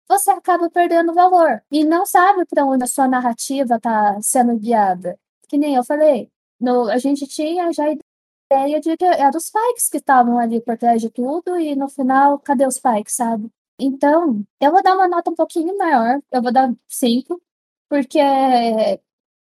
você 0.08 0.30
acaba 0.30 0.70
perdendo 0.70 1.14
valor 1.14 1.62
e 1.70 1.84
não 1.84 2.06
sabe 2.06 2.44
para 2.46 2.64
onde 2.64 2.84
a 2.84 2.86
sua 2.86 3.08
narrativa 3.08 3.76
está 3.76 4.20
sendo 4.22 4.58
guiada. 4.58 5.18
Que 5.48 5.58
nem 5.58 5.74
eu 5.74 5.84
falei, 5.84 6.30
no, 6.60 6.88
a 6.90 6.98
gente 6.98 7.26
tinha 7.26 7.72
já 7.72 7.84
ideia 7.90 8.80
de 8.80 8.96
que 8.96 9.04
eram 9.04 9.38
os 9.38 9.50
Pikes 9.50 9.88
que 9.90 9.98
estavam 9.98 10.38
ali 10.38 10.60
por 10.60 10.76
trás 10.78 11.00
de 11.00 11.10
tudo 11.10 11.58
e 11.58 11.74
no 11.76 11.88
final, 11.88 12.38
cadê 12.40 12.66
os 12.66 12.78
Pikes, 12.78 13.16
sabe? 13.16 13.50
Então, 13.78 14.44
eu 14.60 14.70
vou 14.72 14.82
dar 14.82 14.94
uma 14.94 15.08
nota 15.08 15.30
um 15.30 15.34
pouquinho 15.34 15.76
maior, 15.76 16.20
eu 16.32 16.42
vou 16.42 16.52
dar 16.52 16.72
5, 16.88 17.40
porque 17.88 18.18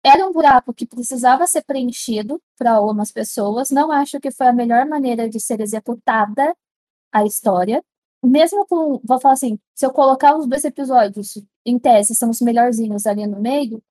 era 0.05 0.27
um 0.27 0.33
buraco 0.33 0.75
que 0.75 0.87
precisava 0.87 1.47
ser 1.47 1.63
preenchido 1.65 2.41
para 2.59 2.73
algumas 2.73 3.13
pessoas. 3.13 3.71
Não 3.71 3.93
acho 3.93 4.21
que 4.21 4.31
foi 4.31 4.49
a 4.49 4.53
melhor 4.53 4.87
maneira 4.87 5.29
de 5.29 5.41
ser 5.41 5.61
executada 5.61 6.55
a 7.13 7.25
história. 7.25 7.85
mesmo 8.25 8.67
com, 8.67 9.01
vou 9.05 9.21
falar 9.21 9.35
assim, 9.35 9.59
se 9.75 9.87
eu 9.87 9.93
colocar 9.93 10.37
os 10.37 10.47
dois 10.47 10.65
episódios, 10.65 11.39
em 11.67 11.79
tese, 11.79 12.15
são 12.15 12.31
os 12.31 12.41
melhorzinhos 12.41 13.07
ali 13.07 13.27
no 13.27 13.41
meio, 13.41 13.83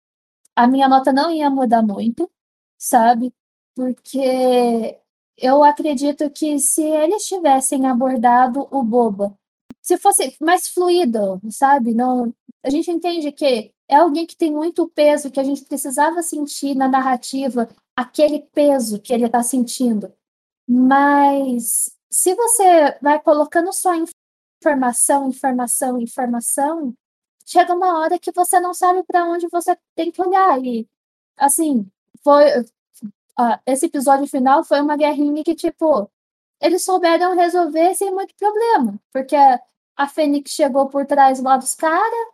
a 0.55 0.67
minha 0.67 0.87
nota 0.89 1.13
não 1.13 1.31
ia 1.31 1.49
mudar 1.49 1.83
muito, 1.83 2.29
sabe? 2.77 3.33
Porque 3.75 4.99
eu 5.37 5.63
acredito 5.63 6.29
que 6.31 6.59
se 6.59 6.83
eles 6.83 7.25
tivessem 7.25 7.87
abordado 7.87 8.67
o 8.71 8.83
Boba, 8.83 9.37
se 9.81 9.97
fosse 9.97 10.35
mais 10.39 10.67
fluido, 10.67 11.41
sabe? 11.49 11.93
Não, 11.93 12.33
a 12.63 12.69
gente 12.69 12.91
entende 12.91 13.31
que 13.31 13.73
é 13.87 13.95
alguém 13.95 14.25
que 14.25 14.37
tem 14.37 14.51
muito 14.51 14.87
peso, 14.89 15.31
que 15.31 15.39
a 15.39 15.43
gente 15.43 15.65
precisava 15.65 16.21
sentir 16.21 16.75
na 16.75 16.87
narrativa 16.87 17.67
aquele 17.95 18.39
peso 18.53 18.99
que 19.01 19.13
ele 19.13 19.25
está 19.25 19.43
sentindo. 19.43 20.13
Mas 20.67 21.91
se 22.09 22.35
você 22.35 22.97
vai 23.01 23.19
colocando 23.21 23.73
só 23.73 23.93
informação, 24.61 25.27
informação, 25.27 25.99
informação, 25.99 26.93
chega 27.45 27.73
uma 27.73 27.99
hora 27.99 28.19
que 28.19 28.31
você 28.31 28.59
não 28.59 28.73
sabe 28.73 29.03
para 29.03 29.25
onde 29.25 29.47
você 29.49 29.77
tem 29.95 30.11
que 30.11 30.21
olhar. 30.21 30.63
E, 30.63 30.87
assim, 31.37 31.89
foi. 32.23 32.45
Uh, 33.39 33.57
esse 33.65 33.85
episódio 33.87 34.27
final 34.27 34.63
foi 34.63 34.81
uma 34.81 34.97
guerrinha 34.97 35.43
que, 35.43 35.55
tipo, 35.55 36.09
eles 36.61 36.83
souberam 36.83 37.35
resolver 37.35 37.95
sem 37.95 38.11
muito 38.13 38.35
problema. 38.35 38.99
Porque 39.11 39.35
a 40.01 40.07
Fênix 40.07 40.51
chegou 40.51 40.89
por 40.89 41.05
trás 41.05 41.41
lá 41.41 41.57
dos 41.57 41.75
caras, 41.75 42.27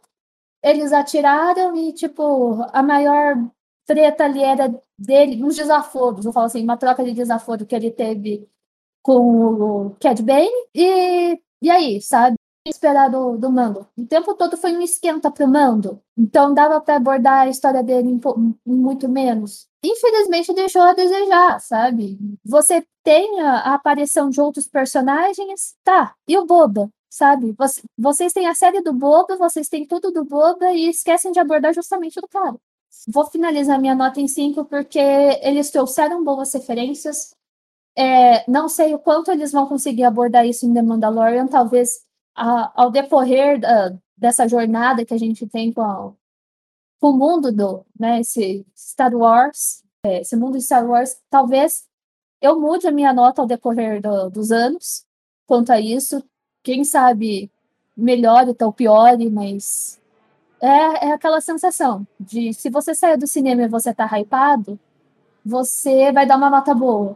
eles 0.63 0.93
atiraram 0.93 1.75
e, 1.75 1.93
tipo, 1.93 2.61
a 2.73 2.81
maior 2.83 3.35
treta 3.85 4.25
ali 4.25 4.43
era 4.43 4.73
dele, 4.97 5.43
uns 5.43 5.55
desaforos, 5.55 6.23
vou 6.23 6.33
falar 6.33 6.47
assim, 6.47 6.63
uma 6.63 6.77
troca 6.77 7.03
de 7.03 7.13
desaforo 7.13 7.65
que 7.65 7.75
ele 7.75 7.91
teve 7.91 8.49
com 9.01 9.89
o 9.89 9.95
Cad 9.99 10.21
Bane. 10.23 10.49
E, 10.75 11.41
e 11.61 11.69
aí, 11.69 12.01
sabe? 12.01 12.37
esperar 12.69 13.09
do, 13.09 13.37
do 13.37 13.49
Mando. 13.49 13.87
O 13.97 14.05
tempo 14.05 14.33
todo 14.35 14.57
foi 14.57 14.75
um 14.75 14.81
esquenta 14.81 15.31
pro 15.31 15.47
Mando. 15.47 16.01
Então 16.17 16.53
dava 16.53 16.81
para 16.81 16.97
abordar 16.97 17.43
a 17.43 17.49
história 17.49 17.83
dele 17.83 18.09
em, 18.09 18.19
em 18.65 18.75
muito 18.75 19.07
menos. 19.07 19.67
Infelizmente 19.83 20.53
deixou 20.53 20.81
a 20.81 20.93
desejar, 20.93 21.61
sabe? 21.61 22.17
Você 22.43 22.85
tem 23.03 23.39
a, 23.39 23.59
a 23.59 23.73
aparição 23.75 24.29
de 24.29 24.41
outros 24.41 24.67
personagens, 24.67 25.75
tá. 25.83 26.13
E 26.27 26.37
o 26.37 26.45
Boba? 26.45 26.89
Sabe? 27.09 27.55
Vocês 27.97 28.33
têm 28.33 28.47
a 28.47 28.55
série 28.55 28.81
do 28.81 28.93
Boba, 28.93 29.37
vocês 29.37 29.69
têm 29.69 29.85
tudo 29.85 30.11
do 30.11 30.25
Boba 30.25 30.71
e 30.73 30.89
esquecem 30.89 31.31
de 31.31 31.39
abordar 31.39 31.73
justamente 31.73 32.19
do 32.19 32.27
cara. 32.27 32.55
Vou 33.07 33.25
finalizar 33.25 33.79
minha 33.79 33.95
nota 33.95 34.19
em 34.19 34.27
5 34.27 34.65
porque 34.65 34.99
eles 34.99 35.71
trouxeram 35.71 36.23
boas 36.23 36.53
referências. 36.53 37.35
É, 37.95 38.49
não 38.49 38.69
sei 38.69 38.93
o 38.93 38.99
quanto 38.99 39.31
eles 39.31 39.51
vão 39.51 39.67
conseguir 39.67 40.03
abordar 40.03 40.45
isso 40.45 40.65
em 40.65 40.73
The 40.73 40.81
Mandalorian. 40.81 41.47
Talvez 41.47 42.01
a, 42.35 42.71
ao 42.75 42.91
decorrer 42.91 43.59
da, 43.59 43.97
dessa 44.15 44.47
jornada 44.47 45.05
que 45.05 45.13
a 45.13 45.17
gente 45.17 45.47
tem 45.47 45.73
com, 45.73 45.81
a, 45.81 46.13
com 46.99 47.09
o 47.09 47.17
mundo 47.17 47.51
do, 47.51 47.85
né, 47.99 48.21
esse 48.21 48.65
Star 48.75 49.13
Wars, 49.13 49.83
é, 50.03 50.21
esse 50.21 50.35
mundo 50.35 50.57
de 50.57 50.63
Star 50.63 50.87
Wars, 50.87 51.17
talvez 51.29 51.85
eu 52.41 52.59
mude 52.59 52.87
a 52.87 52.91
minha 52.91 53.13
nota 53.13 53.41
ao 53.41 53.47
decorrer 53.47 54.01
do, 54.01 54.29
dos 54.29 54.51
anos 54.51 55.05
quanto 55.45 55.71
a 55.71 55.79
isso. 55.79 56.23
Quem 56.67 56.83
sabe 56.83 57.49
melhore 57.95 58.53
ou 58.59 58.73
piore, 58.73 59.29
mas 59.29 59.97
é, 60.61 61.07
é 61.07 61.11
aquela 61.13 61.39
sensação 61.39 62.05
de 62.19 62.53
se 62.53 62.69
você 62.69 62.93
sair 62.93 63.15
do 63.15 63.25
cinema 63.25 63.61
e 63.61 63.69
você 63.69 63.93
tá 63.93 64.05
hypado, 64.05 64.77
você 65.45 66.11
vai 66.11 66.25
dar 66.25 66.35
uma 66.35 66.49
nota 66.49 66.75
boa 66.75 67.15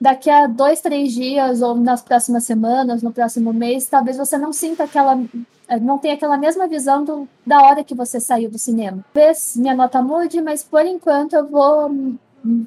daqui 0.00 0.30
a 0.30 0.46
dois, 0.46 0.80
três 0.80 1.12
dias, 1.12 1.62
ou 1.62 1.74
nas 1.74 2.00
próximas 2.00 2.44
semanas, 2.44 3.02
no 3.02 3.12
próximo 3.12 3.52
mês, 3.52 3.88
talvez 3.88 4.16
você 4.16 4.38
não 4.38 4.52
sinta 4.52 4.84
aquela. 4.84 5.20
Eh, 5.66 5.80
não 5.80 5.98
tenha 5.98 6.14
aquela 6.14 6.36
mesma 6.36 6.68
visão 6.68 7.04
do, 7.04 7.28
da 7.44 7.60
hora 7.60 7.82
que 7.82 7.96
você 7.96 8.20
saiu 8.20 8.48
do 8.48 8.58
cinema. 8.58 9.04
Talvez 9.12 9.56
minha 9.56 9.74
nota 9.74 10.00
mude, 10.00 10.40
mas 10.40 10.62
por 10.62 10.86
enquanto 10.86 11.32
eu 11.32 11.48
vou 11.48 12.14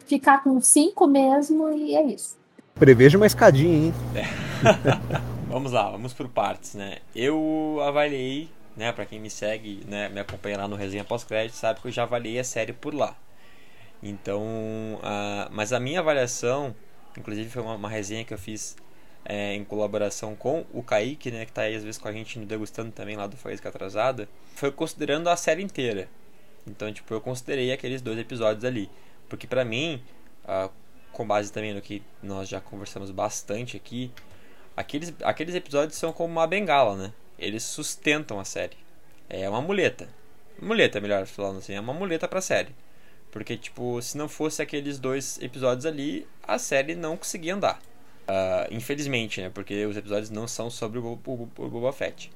ficar 0.06 0.43
com 0.43 0.60
cinco 0.60 1.08
mesmo 1.08 1.69
e 1.69 1.95
é 1.95 2.04
isso. 2.04 2.36
Prevejo 2.74 3.17
uma 3.17 3.26
escadinha, 3.26 3.86
hein? 3.86 3.93
vamos 5.55 5.71
lá, 5.71 5.89
vamos 5.89 6.13
por 6.13 6.27
partes, 6.27 6.73
né? 6.73 6.97
Eu 7.15 7.79
avaliei, 7.81 8.49
né, 8.75 8.91
para 8.91 9.05
quem 9.05 9.19
me 9.19 9.29
segue, 9.29 9.85
né, 9.87 10.09
me 10.09 10.19
acompanha 10.19 10.57
lá 10.57 10.67
no 10.67 10.75
Resenha 10.75 11.05
Pós-Crédito, 11.05 11.55
sabe 11.55 11.79
que 11.79 11.87
eu 11.87 11.91
já 11.91 12.03
avaliei 12.03 12.37
a 12.37 12.43
série 12.43 12.73
por 12.73 12.93
lá. 12.93 13.15
Então, 14.03 14.43
uh, 14.43 15.49
mas 15.51 15.71
a 15.71 15.79
minha 15.79 16.01
avaliação 16.01 16.75
Inclusive 17.17 17.49
foi 17.49 17.61
uma, 17.61 17.75
uma 17.75 17.89
resenha 17.89 18.23
que 18.23 18.33
eu 18.33 18.37
fiz 18.37 18.75
é, 19.23 19.53
em 19.53 19.63
colaboração 19.63 20.35
com 20.35 20.65
o 20.73 20.83
Kaique, 20.83 21.31
né, 21.31 21.45
que 21.45 21.51
está 21.51 21.61
aí 21.61 21.75
às 21.75 21.83
vezes 21.83 21.97
com 21.97 22.07
a 22.07 22.11
gente 22.11 22.37
no 22.37 22.45
Degustando 22.45 22.91
também 22.91 23.15
lá 23.15 23.25
do 23.25 23.37
Faísca 23.37 23.69
Atrasada, 23.69 24.27
foi 24.55 24.71
considerando 24.71 25.29
a 25.29 25.37
série 25.37 25.63
inteira. 25.63 26.09
Então, 26.67 26.91
tipo, 26.91 27.13
eu 27.13 27.21
considerei 27.21 27.71
aqueles 27.71 28.01
dois 28.01 28.19
episódios 28.19 28.65
ali. 28.65 28.89
Porque 29.29 29.47
para 29.47 29.63
mim, 29.63 30.03
ah, 30.45 30.69
com 31.11 31.25
base 31.25 31.51
também 31.51 31.73
no 31.73 31.81
que 31.81 32.03
nós 32.21 32.49
já 32.49 32.59
conversamos 32.59 33.11
bastante 33.11 33.77
aqui, 33.77 34.11
aqueles, 34.75 35.13
aqueles 35.23 35.55
episódios 35.55 35.97
são 35.97 36.11
como 36.11 36.31
uma 36.31 36.47
bengala, 36.47 36.95
né? 36.95 37.13
Eles 37.38 37.63
sustentam 37.63 38.39
a 38.39 38.45
série. 38.45 38.77
É 39.29 39.49
uma 39.49 39.61
muleta. 39.61 40.07
Muleta, 40.61 41.01
melhor 41.01 41.25
falando 41.25 41.57
assim, 41.57 41.73
é 41.73 41.79
uma 41.79 41.93
muleta 41.93 42.27
pra 42.27 42.41
série. 42.41 42.73
Porque, 43.31 43.57
tipo, 43.57 44.01
se 44.01 44.17
não 44.17 44.29
fosse 44.29 44.61
aqueles 44.61 44.97
dois 44.97 45.38
episódios 45.41 45.85
ali, 45.85 46.25
a 46.41 46.57
série 46.57 46.95
não 46.95 47.17
conseguia 47.17 47.55
andar. 47.55 47.81
Uh, 48.27 48.73
infelizmente, 48.73 49.41
né? 49.41 49.51
Porque 49.53 49.85
os 49.85 49.97
episódios 49.97 50.29
não 50.29 50.47
são 50.47 50.69
sobre 50.69 50.99
o, 50.99 51.19
o, 51.25 51.49
o 51.57 51.69
Boba 51.69 51.91
Fett. 51.91 52.31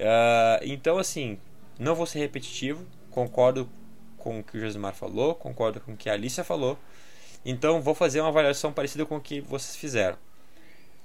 Uh, 0.00 0.62
então, 0.62 0.98
assim, 0.98 1.38
não 1.78 1.94
vou 1.94 2.06
ser 2.06 2.20
repetitivo. 2.20 2.86
Concordo 3.10 3.68
com 4.18 4.40
o 4.40 4.42
que 4.42 4.56
o 4.56 4.60
Josimar 4.60 4.94
falou, 4.94 5.34
concordo 5.34 5.80
com 5.80 5.92
o 5.92 5.96
que 5.96 6.08
a 6.08 6.14
Alicia 6.14 6.42
falou. 6.42 6.78
Então, 7.44 7.80
vou 7.80 7.94
fazer 7.94 8.20
uma 8.20 8.28
avaliação 8.28 8.72
parecida 8.72 9.06
com 9.06 9.16
o 9.16 9.20
que 9.20 9.40
vocês 9.40 9.76
fizeram. 9.76 10.18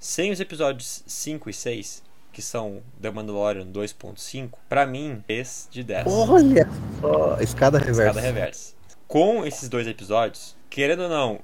Sem 0.04 0.32
os 0.32 0.40
episódios 0.40 1.04
5 1.06 1.48
e 1.48 1.52
6, 1.52 2.02
que 2.32 2.42
são 2.42 2.82
The 3.00 3.10
Mandalorian 3.10 3.66
2.5, 3.66 4.50
para 4.68 4.84
mim, 4.84 5.22
3 5.28 5.68
de 5.70 5.84
10. 5.84 6.06
Olha 6.08 6.68
só, 7.00 7.40
escada 7.40 7.78
reversa. 7.78 8.02
Escada 8.02 8.20
reversa 8.20 8.82
com 9.12 9.44
esses 9.44 9.68
dois 9.68 9.86
episódios, 9.86 10.56
querendo 10.70 11.02
ou 11.02 11.08
não, 11.10 11.40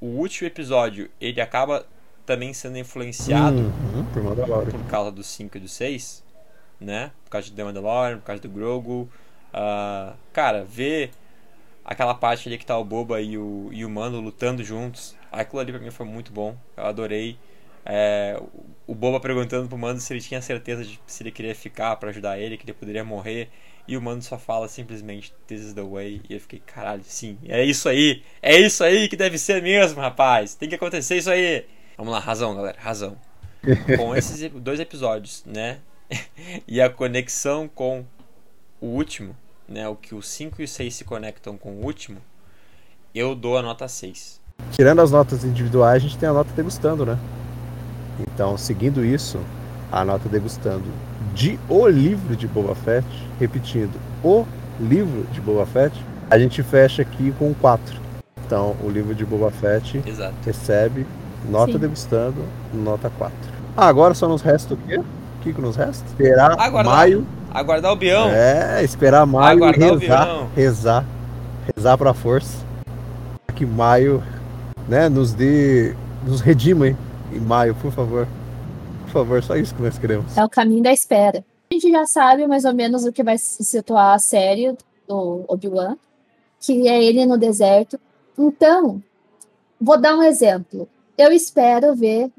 o 0.00 0.06
último 0.06 0.46
episódio 0.46 1.10
ele 1.20 1.40
acaba 1.40 1.84
também 2.24 2.54
sendo 2.54 2.78
influenciado 2.78 3.58
uhum, 3.58 4.04
por, 4.14 4.70
por, 4.70 4.84
causa 4.86 5.10
do 5.10 5.24
5 5.24 5.56
e 5.56 5.60
do 5.60 5.66
6, 5.66 6.22
né? 6.80 7.10
Por 7.24 7.30
causa 7.32 7.48
de 7.48 7.52
The 7.52 7.64
Mandalorian, 7.64 8.18
por 8.18 8.26
causa 8.26 8.40
do 8.40 8.48
Grogu. 8.48 9.08
Uh, 9.52 10.14
cara, 10.32 10.62
ver 10.62 11.10
aquela 11.84 12.14
parte 12.14 12.48
ali 12.48 12.56
que 12.56 12.64
tá 12.64 12.78
o 12.78 12.84
Boba 12.84 13.20
e 13.20 13.36
o, 13.36 13.70
e 13.72 13.84
o 13.84 13.90
Mando 13.90 14.20
lutando 14.20 14.62
juntos, 14.62 15.16
aquilo 15.32 15.58
ali 15.58 15.72
pra 15.72 15.80
mim 15.80 15.90
foi 15.90 16.06
muito 16.06 16.30
bom, 16.30 16.56
eu 16.76 16.86
adorei. 16.86 17.36
É, 17.90 18.38
o 18.86 18.94
Boba 18.94 19.18
perguntando 19.18 19.66
pro 19.66 19.78
Mando 19.78 19.98
se 19.98 20.12
ele 20.12 20.20
tinha 20.20 20.42
certeza 20.42 20.84
de 20.84 21.00
se 21.06 21.22
ele 21.22 21.30
queria 21.30 21.54
ficar 21.54 21.96
para 21.96 22.10
ajudar 22.10 22.38
ele, 22.38 22.58
que 22.58 22.64
ele 22.64 22.74
poderia 22.74 23.02
morrer. 23.02 23.48
E 23.88 23.96
o 23.96 24.02
mano 24.02 24.20
só 24.20 24.38
fala 24.38 24.68
simplesmente 24.68 25.32
This 25.46 25.62
is 25.62 25.72
the 25.72 25.82
way. 25.82 26.20
E 26.28 26.34
eu 26.34 26.40
fiquei, 26.40 26.60
caralho, 26.60 27.02
sim, 27.02 27.38
é 27.48 27.64
isso 27.64 27.88
aí. 27.88 28.22
É 28.42 28.54
isso 28.54 28.84
aí 28.84 29.08
que 29.08 29.16
deve 29.16 29.38
ser 29.38 29.62
mesmo, 29.62 30.02
rapaz. 30.02 30.54
Tem 30.54 30.68
que 30.68 30.74
acontecer 30.74 31.16
isso 31.16 31.30
aí. 31.30 31.64
Vamos 31.96 32.12
lá, 32.12 32.18
razão, 32.18 32.54
galera, 32.54 32.76
razão. 32.78 33.16
com 33.96 34.14
esses 34.14 34.50
dois 34.52 34.78
episódios, 34.78 35.42
né? 35.46 35.78
e 36.68 36.82
a 36.82 36.90
conexão 36.90 37.66
com 37.66 38.04
o 38.78 38.86
último, 38.86 39.34
né? 39.66 39.88
O 39.88 39.96
que 39.96 40.14
o 40.14 40.20
5 40.20 40.60
e 40.60 40.64
o 40.64 40.68
6 40.68 40.94
se 40.94 41.04
conectam 41.04 41.56
com 41.56 41.70
o 41.70 41.84
último, 41.84 42.20
eu 43.14 43.34
dou 43.34 43.56
a 43.56 43.62
nota 43.62 43.88
6. 43.88 44.38
Tirando 44.72 45.00
as 45.00 45.10
notas 45.10 45.44
individuais, 45.44 45.96
a 45.96 46.06
gente 46.06 46.18
tem 46.18 46.28
a 46.28 46.32
nota 46.32 46.52
degustando, 46.52 47.06
né? 47.06 47.18
Então, 48.20 48.56
seguindo 48.56 49.04
isso, 49.04 49.38
a 49.90 50.04
nota 50.04 50.28
degustando 50.28 50.84
de 51.34 51.58
O 51.68 51.86
Livro 51.86 52.34
de 52.36 52.46
Boba 52.46 52.74
Fett, 52.74 53.06
repetindo, 53.38 53.98
O 54.22 54.44
Livro 54.80 55.24
de 55.32 55.40
Boba 55.40 55.66
Fett, 55.66 55.94
a 56.30 56.38
gente 56.38 56.62
fecha 56.62 57.02
aqui 57.02 57.32
com 57.38 57.54
4. 57.54 57.96
Então, 58.46 58.76
o 58.82 58.88
livro 58.88 59.14
de 59.14 59.24
Boba 59.24 59.50
Fett 59.50 60.02
Exato. 60.06 60.34
recebe 60.44 61.06
nota 61.48 61.72
Sim. 61.72 61.78
degustando, 61.78 62.36
nota 62.72 63.10
4. 63.18 63.36
Ah, 63.76 63.86
agora 63.86 64.14
só 64.14 64.26
nos 64.28 64.42
resta 64.42 64.74
o 64.74 64.76
quê? 64.76 64.98
O 64.98 65.04
que, 65.42 65.52
que 65.52 65.60
nos 65.60 65.76
resta? 65.76 66.04
Esperar 66.06 66.58
aguardar, 66.58 66.96
maio. 66.96 67.26
Aguardar 67.52 67.92
o 67.92 67.96
bião. 67.96 68.28
É, 68.28 68.82
esperar 68.82 69.24
maio 69.26 69.64
aguardar 69.64 69.88
e 69.88 69.98
rezar, 69.98 70.46
rezar, 70.56 71.04
rezar 71.74 71.98
pra 71.98 72.12
força. 72.12 72.58
Que 73.54 73.64
maio, 73.66 74.22
né, 74.88 75.08
nos 75.08 75.32
dê, 75.32 75.94
nos 76.26 76.40
redima, 76.40 76.88
hein? 76.88 76.96
Em 77.32 77.40
maio, 77.40 77.74
por 77.74 77.92
favor. 77.92 78.26
Por 79.04 79.10
favor, 79.10 79.42
só 79.42 79.56
isso 79.56 79.74
que 79.74 79.82
nós 79.82 79.98
queremos. 79.98 80.36
É 80.36 80.44
o 80.44 80.48
caminho 80.48 80.82
da 80.82 80.92
espera. 80.92 81.44
A 81.70 81.74
gente 81.74 81.90
já 81.90 82.06
sabe 82.06 82.46
mais 82.46 82.64
ou 82.64 82.74
menos 82.74 83.04
o 83.04 83.12
que 83.12 83.22
vai 83.22 83.36
situar 83.38 84.14
a 84.14 84.18
série 84.18 84.76
do 85.06 85.44
Obi-Wan, 85.48 85.96
que 86.60 86.88
é 86.88 87.02
ele 87.02 87.24
no 87.26 87.38
deserto. 87.38 87.98
Então, 88.36 89.02
vou 89.80 90.00
dar 90.00 90.16
um 90.16 90.22
exemplo. 90.22 90.88
Eu 91.16 91.32
espero 91.32 91.94
ver 91.94 92.30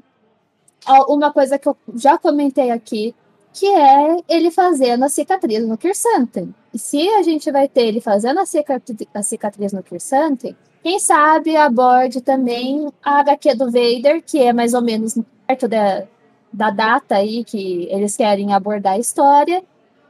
uma 1.08 1.32
coisa 1.32 1.58
que 1.58 1.68
eu 1.68 1.76
já 1.94 2.18
comentei 2.18 2.70
aqui, 2.70 3.14
que 3.52 3.66
é 3.66 4.16
ele 4.28 4.50
fazendo 4.50 5.04
a 5.04 5.08
cicatriz 5.08 5.66
no 5.66 5.76
Kirsanten. 5.76 6.54
E 6.72 6.78
se 6.78 7.08
a 7.10 7.22
gente 7.22 7.50
vai 7.50 7.68
ter 7.68 7.82
ele 7.82 8.00
fazendo 8.00 8.40
a 8.40 9.22
cicatriz 9.22 9.72
no 9.72 9.82
Kirsanten, 9.82 10.56
quem 10.82 10.98
sabe 10.98 11.56
aborde 11.56 12.20
também 12.20 12.88
a 13.02 13.20
HQ 13.20 13.54
do 13.54 13.66
Vader, 13.66 14.22
que 14.24 14.38
é 14.38 14.52
mais 14.52 14.74
ou 14.74 14.82
menos 14.82 15.18
perto 15.46 15.68
da, 15.68 16.04
da 16.52 16.70
data 16.70 17.16
aí 17.16 17.44
que 17.44 17.86
eles 17.90 18.16
querem 18.16 18.52
abordar 18.52 18.94
a 18.94 18.98
história, 18.98 19.62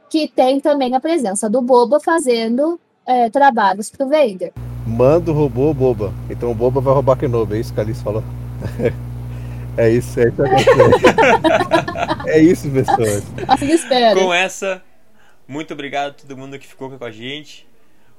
que 0.09 0.27
tem 0.27 0.59
também 0.59 0.95
a 0.95 0.99
presença 0.99 1.49
do 1.49 1.61
Boba 1.61 1.99
fazendo 1.99 2.79
é, 3.05 3.29
trabalhos 3.29 3.89
pro 3.89 4.07
Vader. 4.07 4.53
Manda 4.85 5.31
o 5.31 5.33
robô 5.33 5.73
Boba. 5.73 6.13
Então 6.29 6.51
o 6.51 6.55
Boba 6.55 6.81
vai 6.81 6.93
roubar 6.93 7.17
Kenobi, 7.17 7.55
é 7.55 7.59
isso 7.59 7.73
que 7.73 7.79
a 7.79 7.83
Alice 7.83 8.03
falou. 8.03 8.23
É 9.77 9.89
isso, 9.89 10.19
é 10.19 10.27
isso. 10.27 10.35
é 12.27 12.39
isso, 12.39 12.69
pessoas. 12.69 13.23
Assim 13.47 13.77
com 14.15 14.33
essa, 14.33 14.81
muito 15.47 15.73
obrigado 15.73 16.09
a 16.09 16.13
todo 16.13 16.37
mundo 16.37 16.59
que 16.59 16.67
ficou 16.67 16.89
com 16.89 17.05
a 17.05 17.11
gente. 17.11 17.65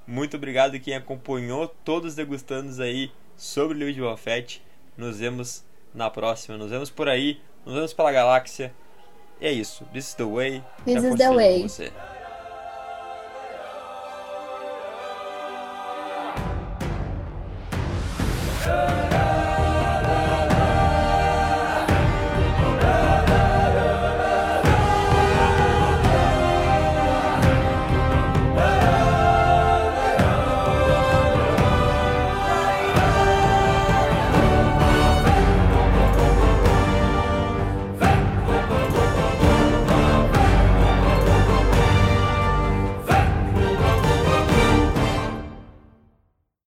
Muito 0.06 0.36
obrigado 0.36 0.78
quem 0.80 0.94
acompanhou 0.94 1.68
todos 1.68 2.14
degustando 2.14 2.82
aí 2.82 3.10
sobre 3.36 3.78
Louis 3.78 3.94
livro 3.94 4.10
de 4.10 4.14
Buffett. 4.14 4.62
Nos 4.96 5.18
vemos 5.18 5.64
na 5.94 6.10
próxima, 6.10 6.56
nos 6.56 6.70
vemos 6.70 6.90
por 6.90 7.08
aí, 7.08 7.40
nos 7.64 7.74
vemos 7.74 7.92
pela 7.92 8.12
galáxia. 8.12 8.72
E 9.40 9.46
é 9.46 9.52
isso. 9.52 9.84
This 9.92 10.08
is 10.08 10.14
the 10.14 10.24
way. 10.24 10.62
This 10.84 11.02
is 11.02 11.16
the 11.16 11.30
way. 11.30 11.62
Você. 11.62 11.92